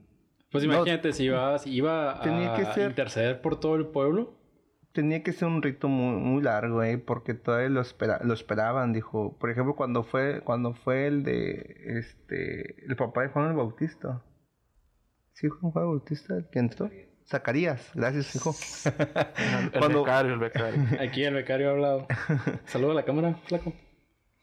[0.52, 0.73] Pues No.
[0.73, 4.34] imagínate si iba, si iba a Tenía que ser- interceder por todo el pueblo.
[4.93, 6.97] tenía que ser un rito muy, muy largo, ¿eh?
[6.97, 9.38] Porque todavía lo, espera, lo esperaban, dijo.
[9.38, 14.23] Por ejemplo, cuando fue, cuando fue el de, este, el papá de Juan el Bautista.
[15.39, 16.89] ¿Sí, Juan el Bautista, el que entró?
[17.28, 18.56] Zacarías, gracias, hijo.
[19.71, 20.84] El Cuando- becario, el becario.
[21.00, 22.08] Aquí el becario ha hablado.
[22.65, 23.71] Saluda a la cámara, flaco.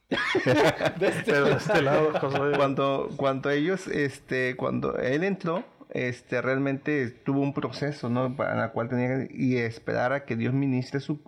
[0.45, 2.13] Pero de este lado,
[2.57, 8.37] cuando, cuando ellos, este, cuando él entró, este, realmente tuvo un proceso, ¿no?
[8.37, 11.21] Para la cual tenía que y esperar a que Dios ministre su,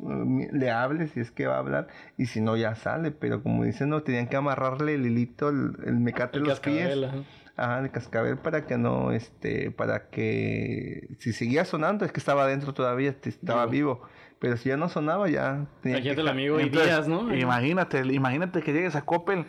[0.52, 3.64] le hable si es que va a hablar y si no ya sale, pero como
[3.64, 6.96] dicen, no, tenían que amarrarle el hilito, el, el mecate El en los pies.
[7.56, 7.80] Ajá.
[7.80, 12.74] El cascabel para que no, este, para que si seguía sonando es que estaba adentro
[12.74, 14.02] todavía, estaba vivo.
[14.38, 17.34] Pero si ya no sonaba ya tenía que el amigo y días, ¿no?
[17.34, 19.46] Imagínate, imagínate que llegues a Coppel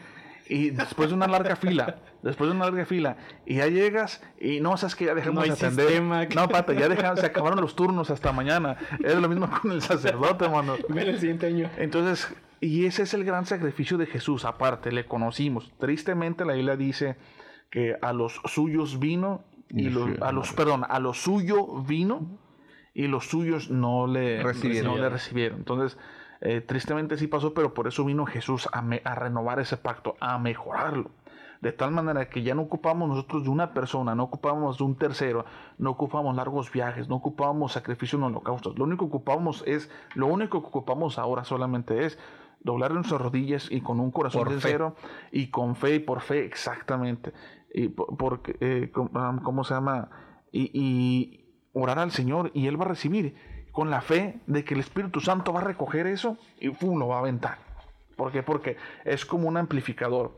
[0.50, 4.62] y después de una larga fila, después de una larga fila, y ya llegas y
[4.62, 5.88] no, sabes que ya dejamos No hay de atender.
[5.88, 6.26] sistema.
[6.34, 8.78] No, pata, ya dejaron, se acabaron los turnos hasta mañana.
[9.04, 10.76] Es lo mismo con el sacerdote, mano.
[10.90, 11.70] Ven el siguiente año.
[11.78, 15.72] Entonces, y ese es el gran sacrificio de Jesús, aparte, le conocimos.
[15.80, 17.18] Tristemente la Biblia dice
[17.70, 22.22] que a los suyos vino y Y los, a los, perdón, a los suyo vino
[22.94, 24.96] y los suyos no le Recibieron.
[24.96, 25.60] no le recibieron.
[25.60, 25.98] Entonces,
[26.42, 30.16] eh, tristemente sí pasó, pero por eso vino Jesús a, me- a renovar ese pacto,
[30.20, 31.12] a mejorarlo.
[31.60, 34.96] De tal manera que ya no ocupamos nosotros de una persona, no ocupamos de un
[34.96, 35.44] tercero,
[35.80, 38.78] no ocupamos largos viajes, no ocupamos sacrificios en holocaustos.
[38.78, 42.20] Lo único que ocupamos es, lo único que ocupamos ahora solamente es
[42.68, 44.60] doblar nuestras rodillas y con un corazón Por fe.
[44.60, 44.96] sincero
[45.32, 47.34] y con fe y por fe exactamente.
[47.74, 50.10] Y por- eh, ¿cómo se llama?
[50.52, 53.36] Y, y orar al Señor y Él va a recibir
[53.72, 56.98] con la fe de que el Espíritu Santo va a recoger eso y ¡pum!
[57.00, 57.58] lo va a aventar.
[58.16, 58.42] ¿Por qué?
[58.44, 60.32] Porque es como un amplificador.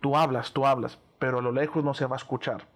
[0.00, 2.68] Tú hablas, tú hablas, pero a lo lejos no se va a escuchar.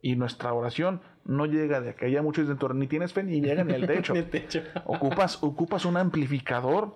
[0.00, 3.74] Y nuestra oración no llega de aquella muchos dicen, ni tienes fe ni llega ni
[3.74, 4.14] al techo.
[4.30, 4.62] Techo.
[4.84, 6.94] Ocupas, ocupas un amplificador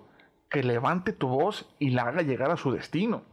[0.53, 3.23] que levante tu voz y la haga llegar a su destino.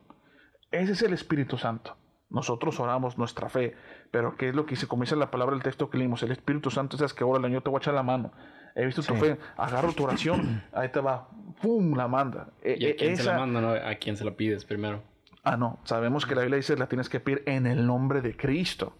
[0.70, 1.98] Ese es el Espíritu Santo.
[2.30, 3.76] Nosotros oramos nuestra fe,
[4.10, 6.22] pero ¿qué es lo que se comienza la palabra del texto que leímos?
[6.22, 8.32] El Espíritu Santo es que ahora el año te voy a echar la mano.
[8.74, 11.28] He visto tu fe, agarro tu oración, ahí te va,
[11.60, 11.94] ¡pum!
[11.94, 12.54] la manda.
[12.62, 13.60] E, ¿Y a e, quién se la manda?
[13.60, 13.68] No?
[13.68, 15.02] ¿A quién se la pides primero?
[15.44, 18.34] Ah, no, sabemos que la Biblia dice la tienes que pedir en el nombre de
[18.34, 18.94] Cristo.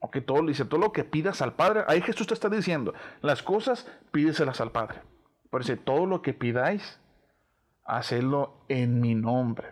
[0.00, 3.44] Ok, todo dice, todo lo que pidas al Padre, ahí Jesús te está diciendo, las
[3.44, 5.02] cosas pídeselas al Padre.
[5.48, 7.00] Pero dice, todo lo que pidáis,
[7.86, 9.68] hacedlo en mi nombre.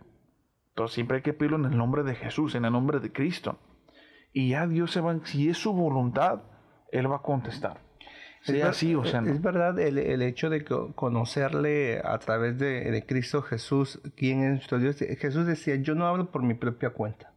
[0.71, 3.59] Entonces siempre hay que pedirlo en el nombre de Jesús, en el nombre de Cristo.
[4.33, 6.43] Y ya Dios se va, si es su voluntad,
[6.91, 7.81] Él va a contestar.
[8.43, 13.07] Sea así o sea Es verdad el, el, hecho de conocerle a través de, de,
[13.07, 14.97] Cristo Jesús, quién es nuestro Dios.
[14.97, 17.33] Jesús decía, yo no hablo por mi propia cuenta,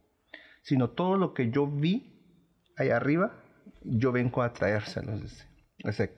[0.62, 2.20] sino todo lo que yo vi
[2.76, 3.32] allá arriba,
[3.84, 5.46] yo vengo a traérselos.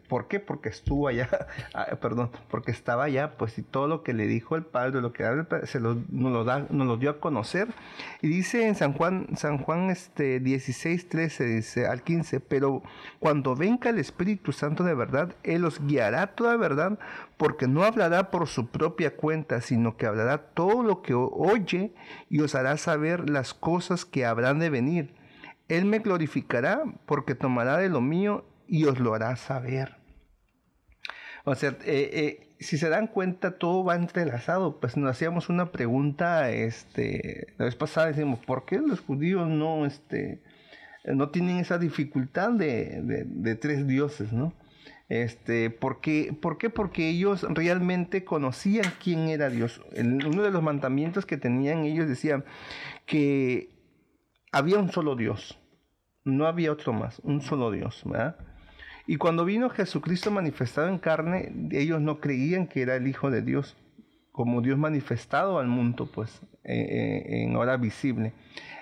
[0.09, 0.41] ¿Por qué?
[0.41, 1.29] Porque estuvo allá,
[1.75, 5.13] ah, perdón, porque estaba allá, pues y todo lo que le dijo el Padre, lo
[5.13, 5.23] que
[5.65, 7.69] se lo, nos, lo da, nos lo dio a conocer.
[8.23, 12.83] Y dice en San Juan, San Juan este, 16, 13, dice al 15, pero
[13.19, 16.99] cuando venga el Espíritu Santo de verdad, Él os guiará toda verdad,
[17.37, 21.93] porque no hablará por su propia cuenta, sino que hablará todo lo que oye
[22.31, 25.15] y os hará saber las cosas que habrán de venir.
[25.69, 29.97] Él me glorificará porque tomará de lo mío y os lo hará saber.
[31.45, 34.79] O sea, eh, eh, si se dan cuenta, todo va entrelazado.
[34.79, 39.87] Pues nos hacíamos una pregunta, este, la vez pasada decimos, ¿por qué los judíos no,
[39.87, 40.43] este,
[41.05, 44.55] no tienen esa dificultad de, tres dioses, no?
[45.09, 45.71] Este.
[45.71, 46.33] ¿por qué?
[46.73, 49.83] Porque ellos realmente conocían quién era Dios.
[49.99, 52.45] uno de los mandamientos que tenían ellos decía
[53.05, 53.71] que
[54.53, 55.59] había un solo Dios,
[56.23, 58.50] no había otro más, un solo Dios, ¿verdad?
[59.11, 63.43] Y cuando vino Jesucristo manifestado en carne, ellos no creían que era el Hijo de
[63.43, 63.77] Dios,
[64.31, 68.35] como Dios manifestado al mundo, pues, eh, eh, en hora visible.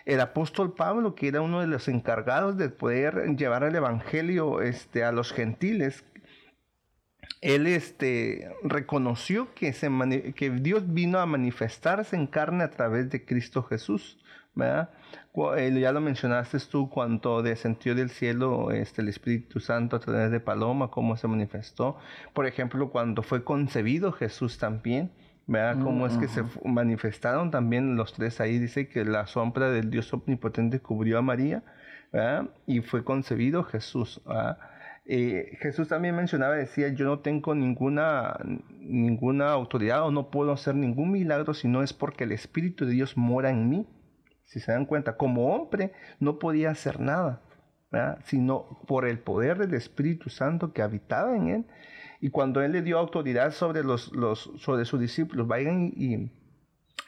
[0.05, 5.03] El apóstol Pablo, que era uno de los encargados de poder llevar el Evangelio este,
[5.03, 6.05] a los gentiles,
[7.41, 9.73] él este, reconoció que,
[10.37, 14.19] que Dios vino a manifestarse en carne a través de Cristo Jesús.
[14.55, 14.91] ¿verdad?
[15.57, 20.31] Eh, ya lo mencionaste tú cuando descendió del cielo este, el Espíritu Santo a través
[20.31, 21.97] de Paloma, cómo se manifestó.
[22.33, 25.11] Por ejemplo, cuando fue concebido Jesús también,
[25.47, 25.83] ¿verdad?
[25.83, 28.59] Cómo es que se manifestaron también los tres ahí.
[28.59, 31.63] Dice que la sombra del Dios omnipotente cubrió a María,
[32.13, 32.51] ¿verdad?
[32.67, 34.21] Y fue concebido Jesús,
[35.11, 38.39] eh, Jesús también mencionaba, decía, yo no tengo ninguna,
[38.79, 42.93] ninguna autoridad o no puedo hacer ningún milagro si no es porque el Espíritu de
[42.93, 43.87] Dios mora en mí.
[44.49, 47.43] Si se dan cuenta, como hombre no podía hacer nada,
[48.25, 51.67] sino por el poder del Espíritu Santo que habitaba en él.
[52.21, 56.33] Y cuando él le dio autoridad sobre, los, los, sobre sus discípulos, vayan y,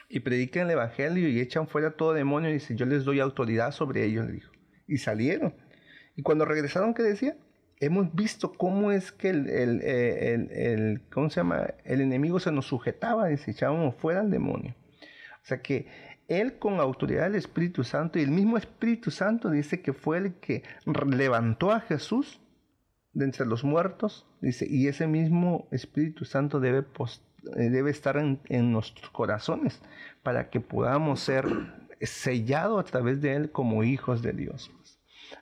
[0.07, 3.71] y prediquen el Evangelio y echan fuera todo demonio, y dice, yo les doy autoridad
[3.71, 4.51] sobre ellos, le dijo.
[4.87, 5.55] Y salieron.
[6.15, 7.35] Y cuando regresaron, ¿qué decía?
[7.79, 11.73] Hemos visto cómo es que el, el, el, ¿cómo se llama?
[11.85, 14.75] El enemigo se nos sujetaba y se echábamos fuera al demonio.
[15.41, 15.87] O sea que
[16.39, 20.33] él con autoridad del Espíritu Santo y el mismo Espíritu Santo dice que fue el
[20.35, 22.39] que levantó a Jesús
[23.13, 26.85] de entre los muertos, dice, y ese mismo Espíritu Santo debe,
[27.57, 29.81] eh, debe estar en, en nuestros corazones
[30.23, 31.45] para que podamos ser
[32.01, 34.71] sellados a través de Él como hijos de Dios.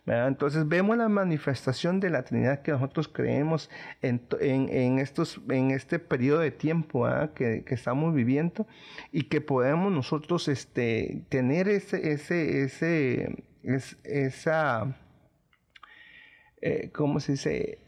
[0.05, 3.69] Entonces vemos la manifestación de la Trinidad que nosotros creemos
[4.01, 8.65] en, estos, en este periodo de tiempo que, estamos viviendo
[9.12, 13.43] y que podemos nosotros este, tener ese, ese, ese,
[14.03, 14.97] esa,
[16.62, 17.79] eh, ¿cómo se dice?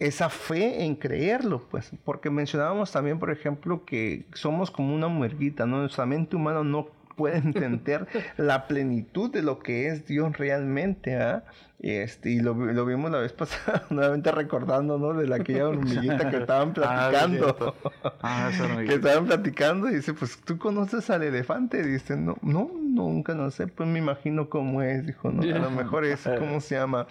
[0.00, 5.66] esa fe en creerlo, pues, porque mencionábamos también, por ejemplo, que somos como una muerguita,
[5.66, 5.80] ¿no?
[5.80, 6.88] Nuestra mente humana no
[7.20, 8.06] puede entender
[8.38, 11.44] la plenitud de lo que es Dios realmente, ¿ah?
[11.82, 15.14] Este, y lo, lo, vimos la vez pasada, nuevamente recordando, ¿no?
[15.14, 17.74] De la aquella hormiguita que estaban ah, platicando.
[18.22, 18.50] ah,
[18.86, 21.82] que estaban platicando y dice, pues tú conoces al elefante.
[21.82, 25.06] dice, no, no, nunca, no sé, pues me imagino cómo es.
[25.06, 27.06] Dijo, no, a lo mejor es, ¿cómo se llama?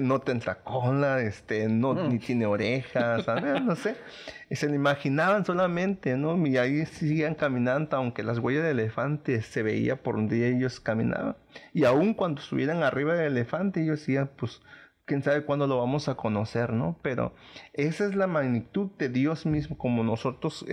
[0.00, 2.08] No tendrá cola, este, no, mm.
[2.08, 3.26] ni tiene orejas,
[3.62, 3.96] no sé.
[4.50, 6.36] Y se lo imaginaban solamente, ¿no?
[6.46, 11.36] Y ahí siguen caminando, aunque las huellas del elefante se veía por donde ellos caminaban.
[11.72, 14.60] Y aún cuando estuvieran arriba del elefante, ellos decían, pues,
[15.04, 16.98] quién sabe cuándo lo vamos a conocer, ¿no?
[17.02, 17.34] Pero
[17.72, 20.64] esa es la magnitud de Dios mismo, como nosotros,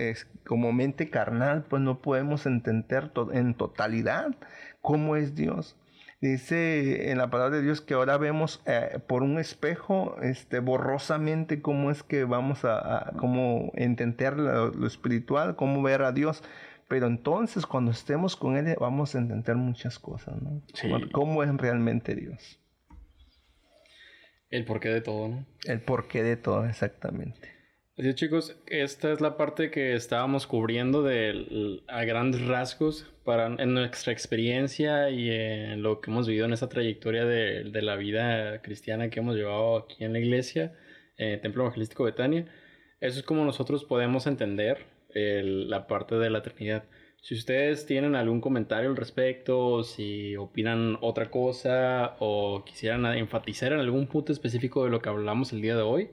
[0.46, 4.34] como mente carnal, pues no podemos entender en totalidad
[4.80, 5.76] cómo es Dios.
[6.20, 11.62] Dice en la palabra de Dios que ahora vemos eh, por un espejo este, borrosamente
[11.62, 16.42] cómo es que vamos a, cómo entender lo, espiritual, cómo ver a Dios.
[16.88, 20.60] Pero entonces cuando estemos con Él vamos a entender muchas cosas, ¿no?
[20.74, 20.90] Sí.
[21.12, 22.60] ¿Cómo es realmente Dios?
[24.50, 25.46] El porqué de todo, ¿no?
[25.64, 27.59] El porqué de todo, exactamente.
[27.98, 33.74] Así chicos, esta es la parte que estábamos cubriendo de, a grandes rasgos para, en
[33.74, 38.62] nuestra experiencia y en lo que hemos vivido en esa trayectoria de, de la vida
[38.62, 40.72] cristiana que hemos llevado aquí en la iglesia,
[41.18, 42.46] eh, Templo Evangelístico Betania.
[43.00, 46.84] Eso es como nosotros podemos entender el- la parte de la Trinidad.
[47.20, 53.80] Si ustedes tienen algún comentario al respecto, si opinan otra cosa o quisieran enfatizar en
[53.80, 56.08] algún punto específico de lo que hablamos el día de hoy,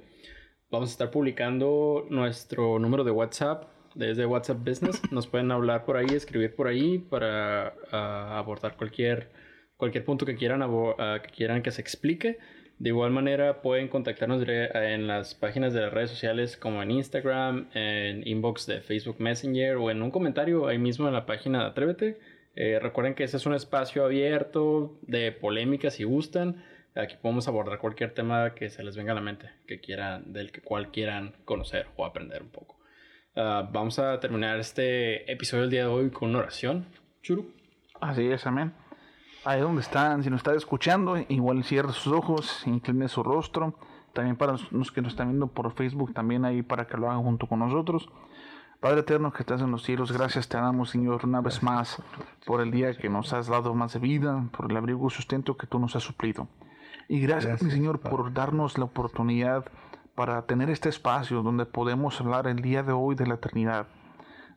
[0.69, 5.01] Vamos a estar publicando nuestro número de WhatsApp desde WhatsApp Business.
[5.13, 9.29] Nos pueden hablar por ahí, escribir por ahí para ah, abordar cualquier,
[9.77, 12.37] cualquier punto que quieran, ah, que quieran que se explique.
[12.79, 17.69] De igual manera pueden contactarnos en las páginas de las redes sociales como en Instagram,
[17.73, 21.65] en inbox de Facebook Messenger o en un comentario ahí mismo en la página de
[21.67, 22.19] Atrévete.
[22.57, 26.61] Eh, recuerden que este es un espacio abierto de polémica si gustan.
[26.97, 30.51] Aquí podemos abordar cualquier tema que se les venga a la mente, que quieran, del
[30.63, 32.79] cual quieran conocer o aprender un poco.
[33.35, 36.87] Ah, vamos a terminar este episodio del día de hoy con una oración.
[37.21, 37.53] Churu.
[38.01, 38.73] Así es, amén.
[39.45, 43.77] Ahí donde están, si nos están escuchando, igual cierre sus ojos, incline su rostro.
[44.13, 47.21] También para los que nos están viendo por Facebook, también ahí para que lo hagan
[47.21, 48.09] junto con nosotros.
[48.79, 52.01] Padre eterno que estás en los cielos, gracias te damos, Señor, una vez más
[52.45, 55.57] por el día que nos has dado más de vida, por el abrigo y sustento
[55.57, 56.47] que tú nos has suplido.
[57.09, 59.65] Y gracias, mi Señor, por darnos la oportunidad
[60.15, 63.87] para tener este espacio donde podemos hablar el día de hoy de la eternidad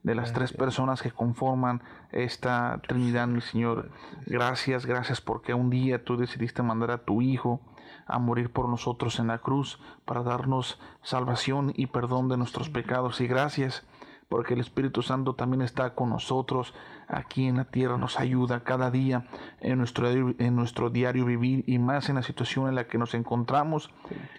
[0.03, 3.91] de las tres personas que conforman esta Trinidad, mi Señor.
[4.27, 7.61] Gracias, gracias porque un día tú decidiste mandar a tu Hijo
[8.07, 13.21] a morir por nosotros en la cruz para darnos salvación y perdón de nuestros pecados.
[13.21, 13.85] Y gracias
[14.31, 16.73] porque el Espíritu Santo también está con nosotros
[17.09, 19.27] aquí en la tierra, nos ayuda cada día
[19.61, 23.13] en nuestro, en nuestro diario vivir y más en la situación en la que nos
[23.13, 23.93] encontramos,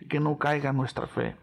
[0.09, 1.35] que no caiga nuestra fe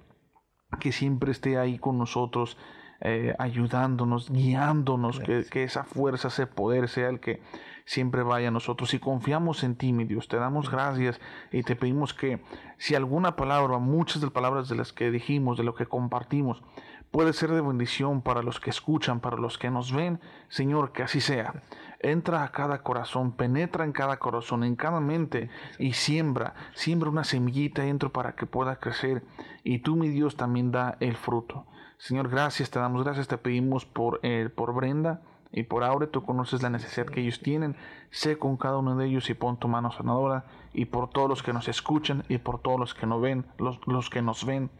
[0.80, 2.58] que siempre esté ahí con nosotros,
[3.00, 7.40] eh, ayudándonos, guiándonos, que, que esa fuerza, ese poder sea el que
[7.84, 8.92] siempre vaya a nosotros.
[8.92, 11.20] Y confiamos en ti, mi Dios, te damos gracias
[11.52, 12.42] y te pedimos que
[12.76, 16.62] si alguna palabra, muchas de las palabras de las que dijimos, de lo que compartimos,
[17.10, 21.02] puede ser de bendición para los que escuchan, para los que nos ven, Señor, que
[21.02, 21.62] así sea.
[22.00, 27.24] Entra a cada corazón, penetra en cada corazón, en cada mente y siembra, siembra una
[27.24, 29.24] semillita dentro para que pueda crecer
[29.64, 31.66] y tú, mi Dios, también da el fruto.
[31.96, 36.22] Señor, gracias, te damos gracias, te pedimos por, eh, por Brenda y por Aure, tú
[36.22, 37.74] conoces la necesidad que ellos tienen,
[38.10, 41.42] sé con cada uno de ellos y pon tu mano sanadora y por todos los
[41.42, 44.70] que nos escuchan y por todos los que nos ven, los, los que nos ven.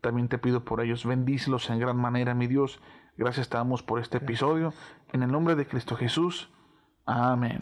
[0.00, 2.80] También te pido por ellos, bendícelos en gran manera, mi Dios.
[3.16, 4.72] Gracias te damos por este episodio.
[5.12, 6.48] En el nombre de Cristo Jesús.
[7.10, 7.58] Amén.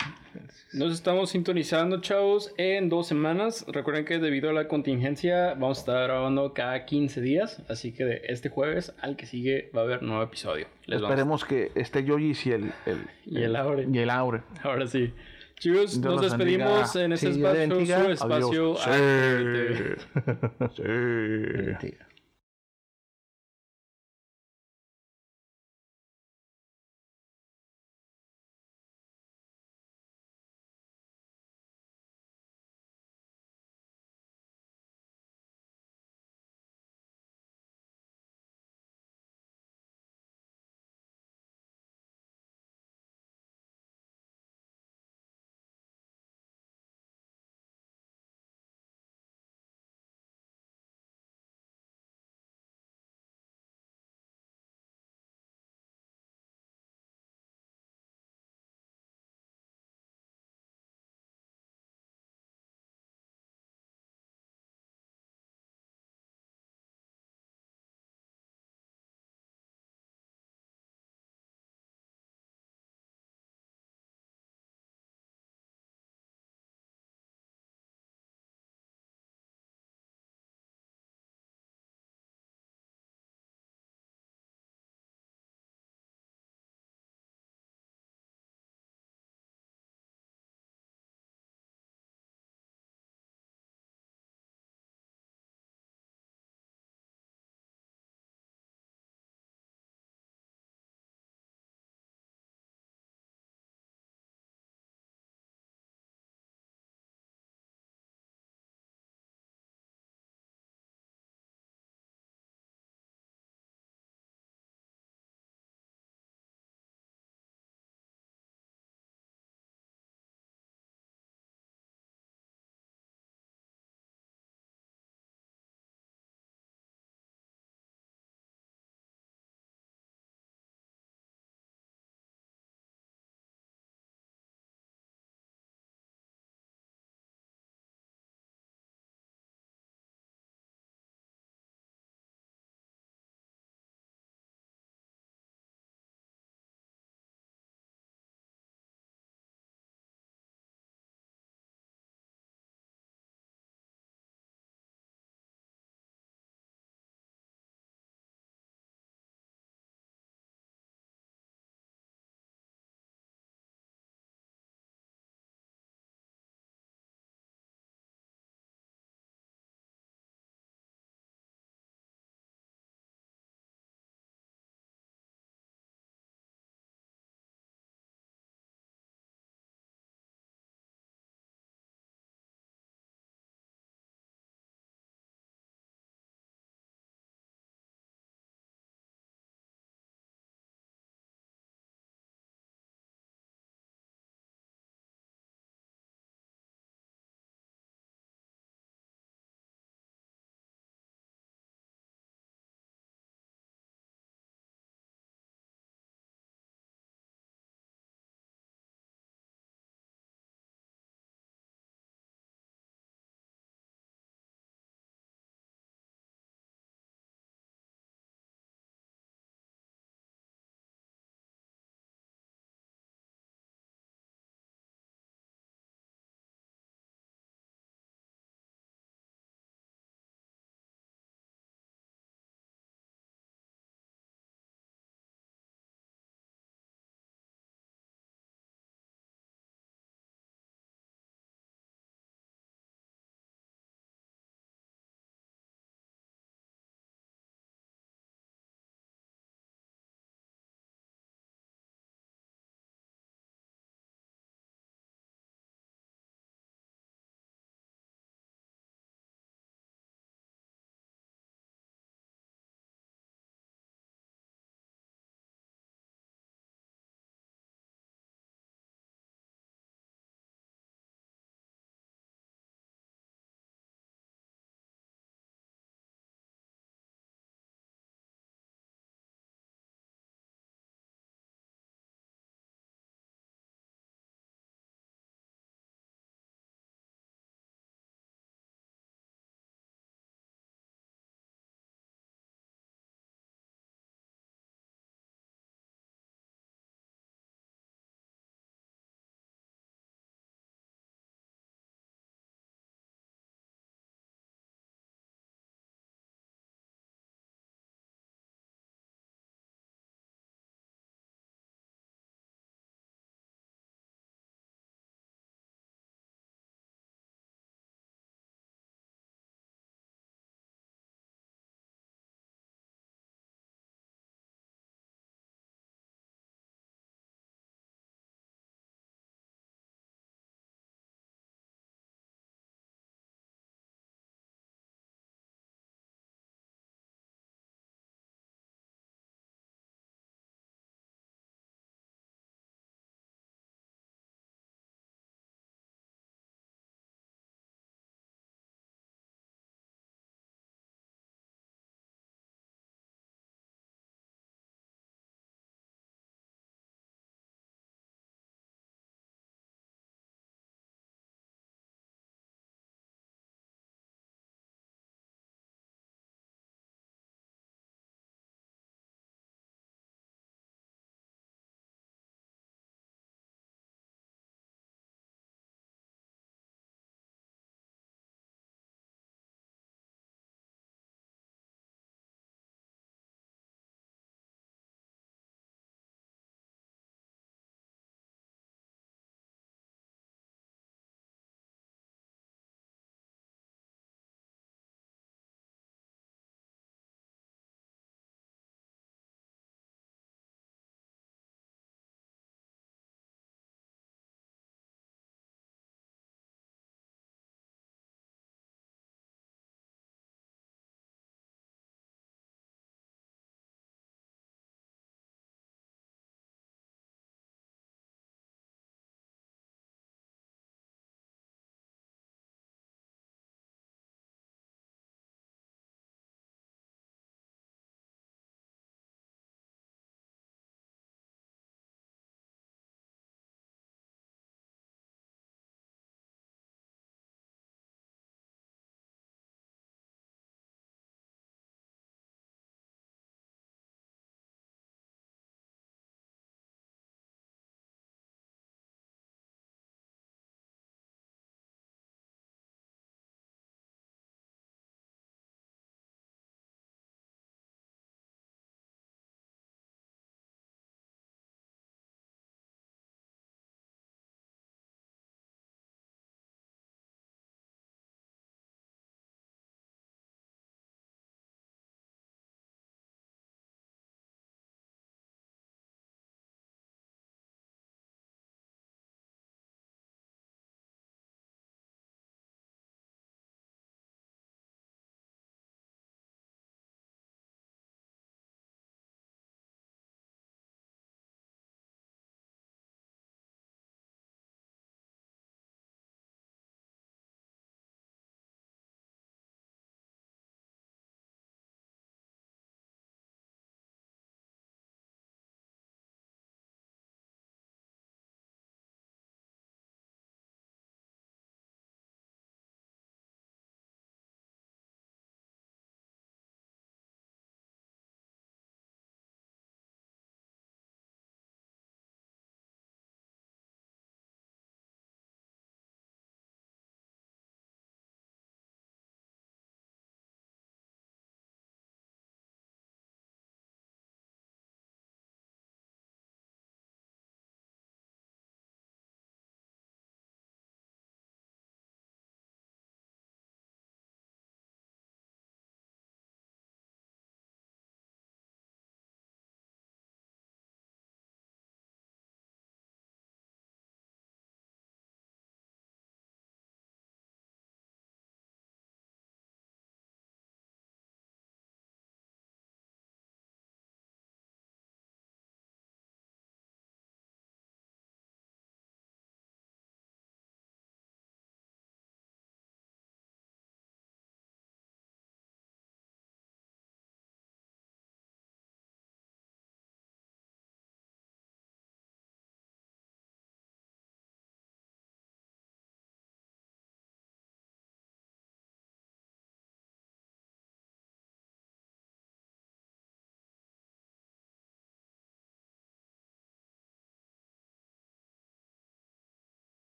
[0.72, 3.64] Nos estamos sintonizando, chavos, en dos semanas.
[3.68, 7.62] Recuerden que debido a la contingencia vamos a estar grabando cada 15 días.
[7.70, 10.66] Así que de este jueves al que sigue va a haber nuevo episodio.
[10.86, 13.86] Les vamos- Esperemos que esté Yoyis y el, el, Y el Aure.
[13.90, 14.42] Y el Aure.
[14.64, 15.14] Ahora sí.
[15.58, 17.04] Chicos, nos despedimos bendiga.
[17.04, 18.76] en este Sí, espacio, su espacio.
[18.76, 18.90] Sí.
[21.80, 21.94] Sí.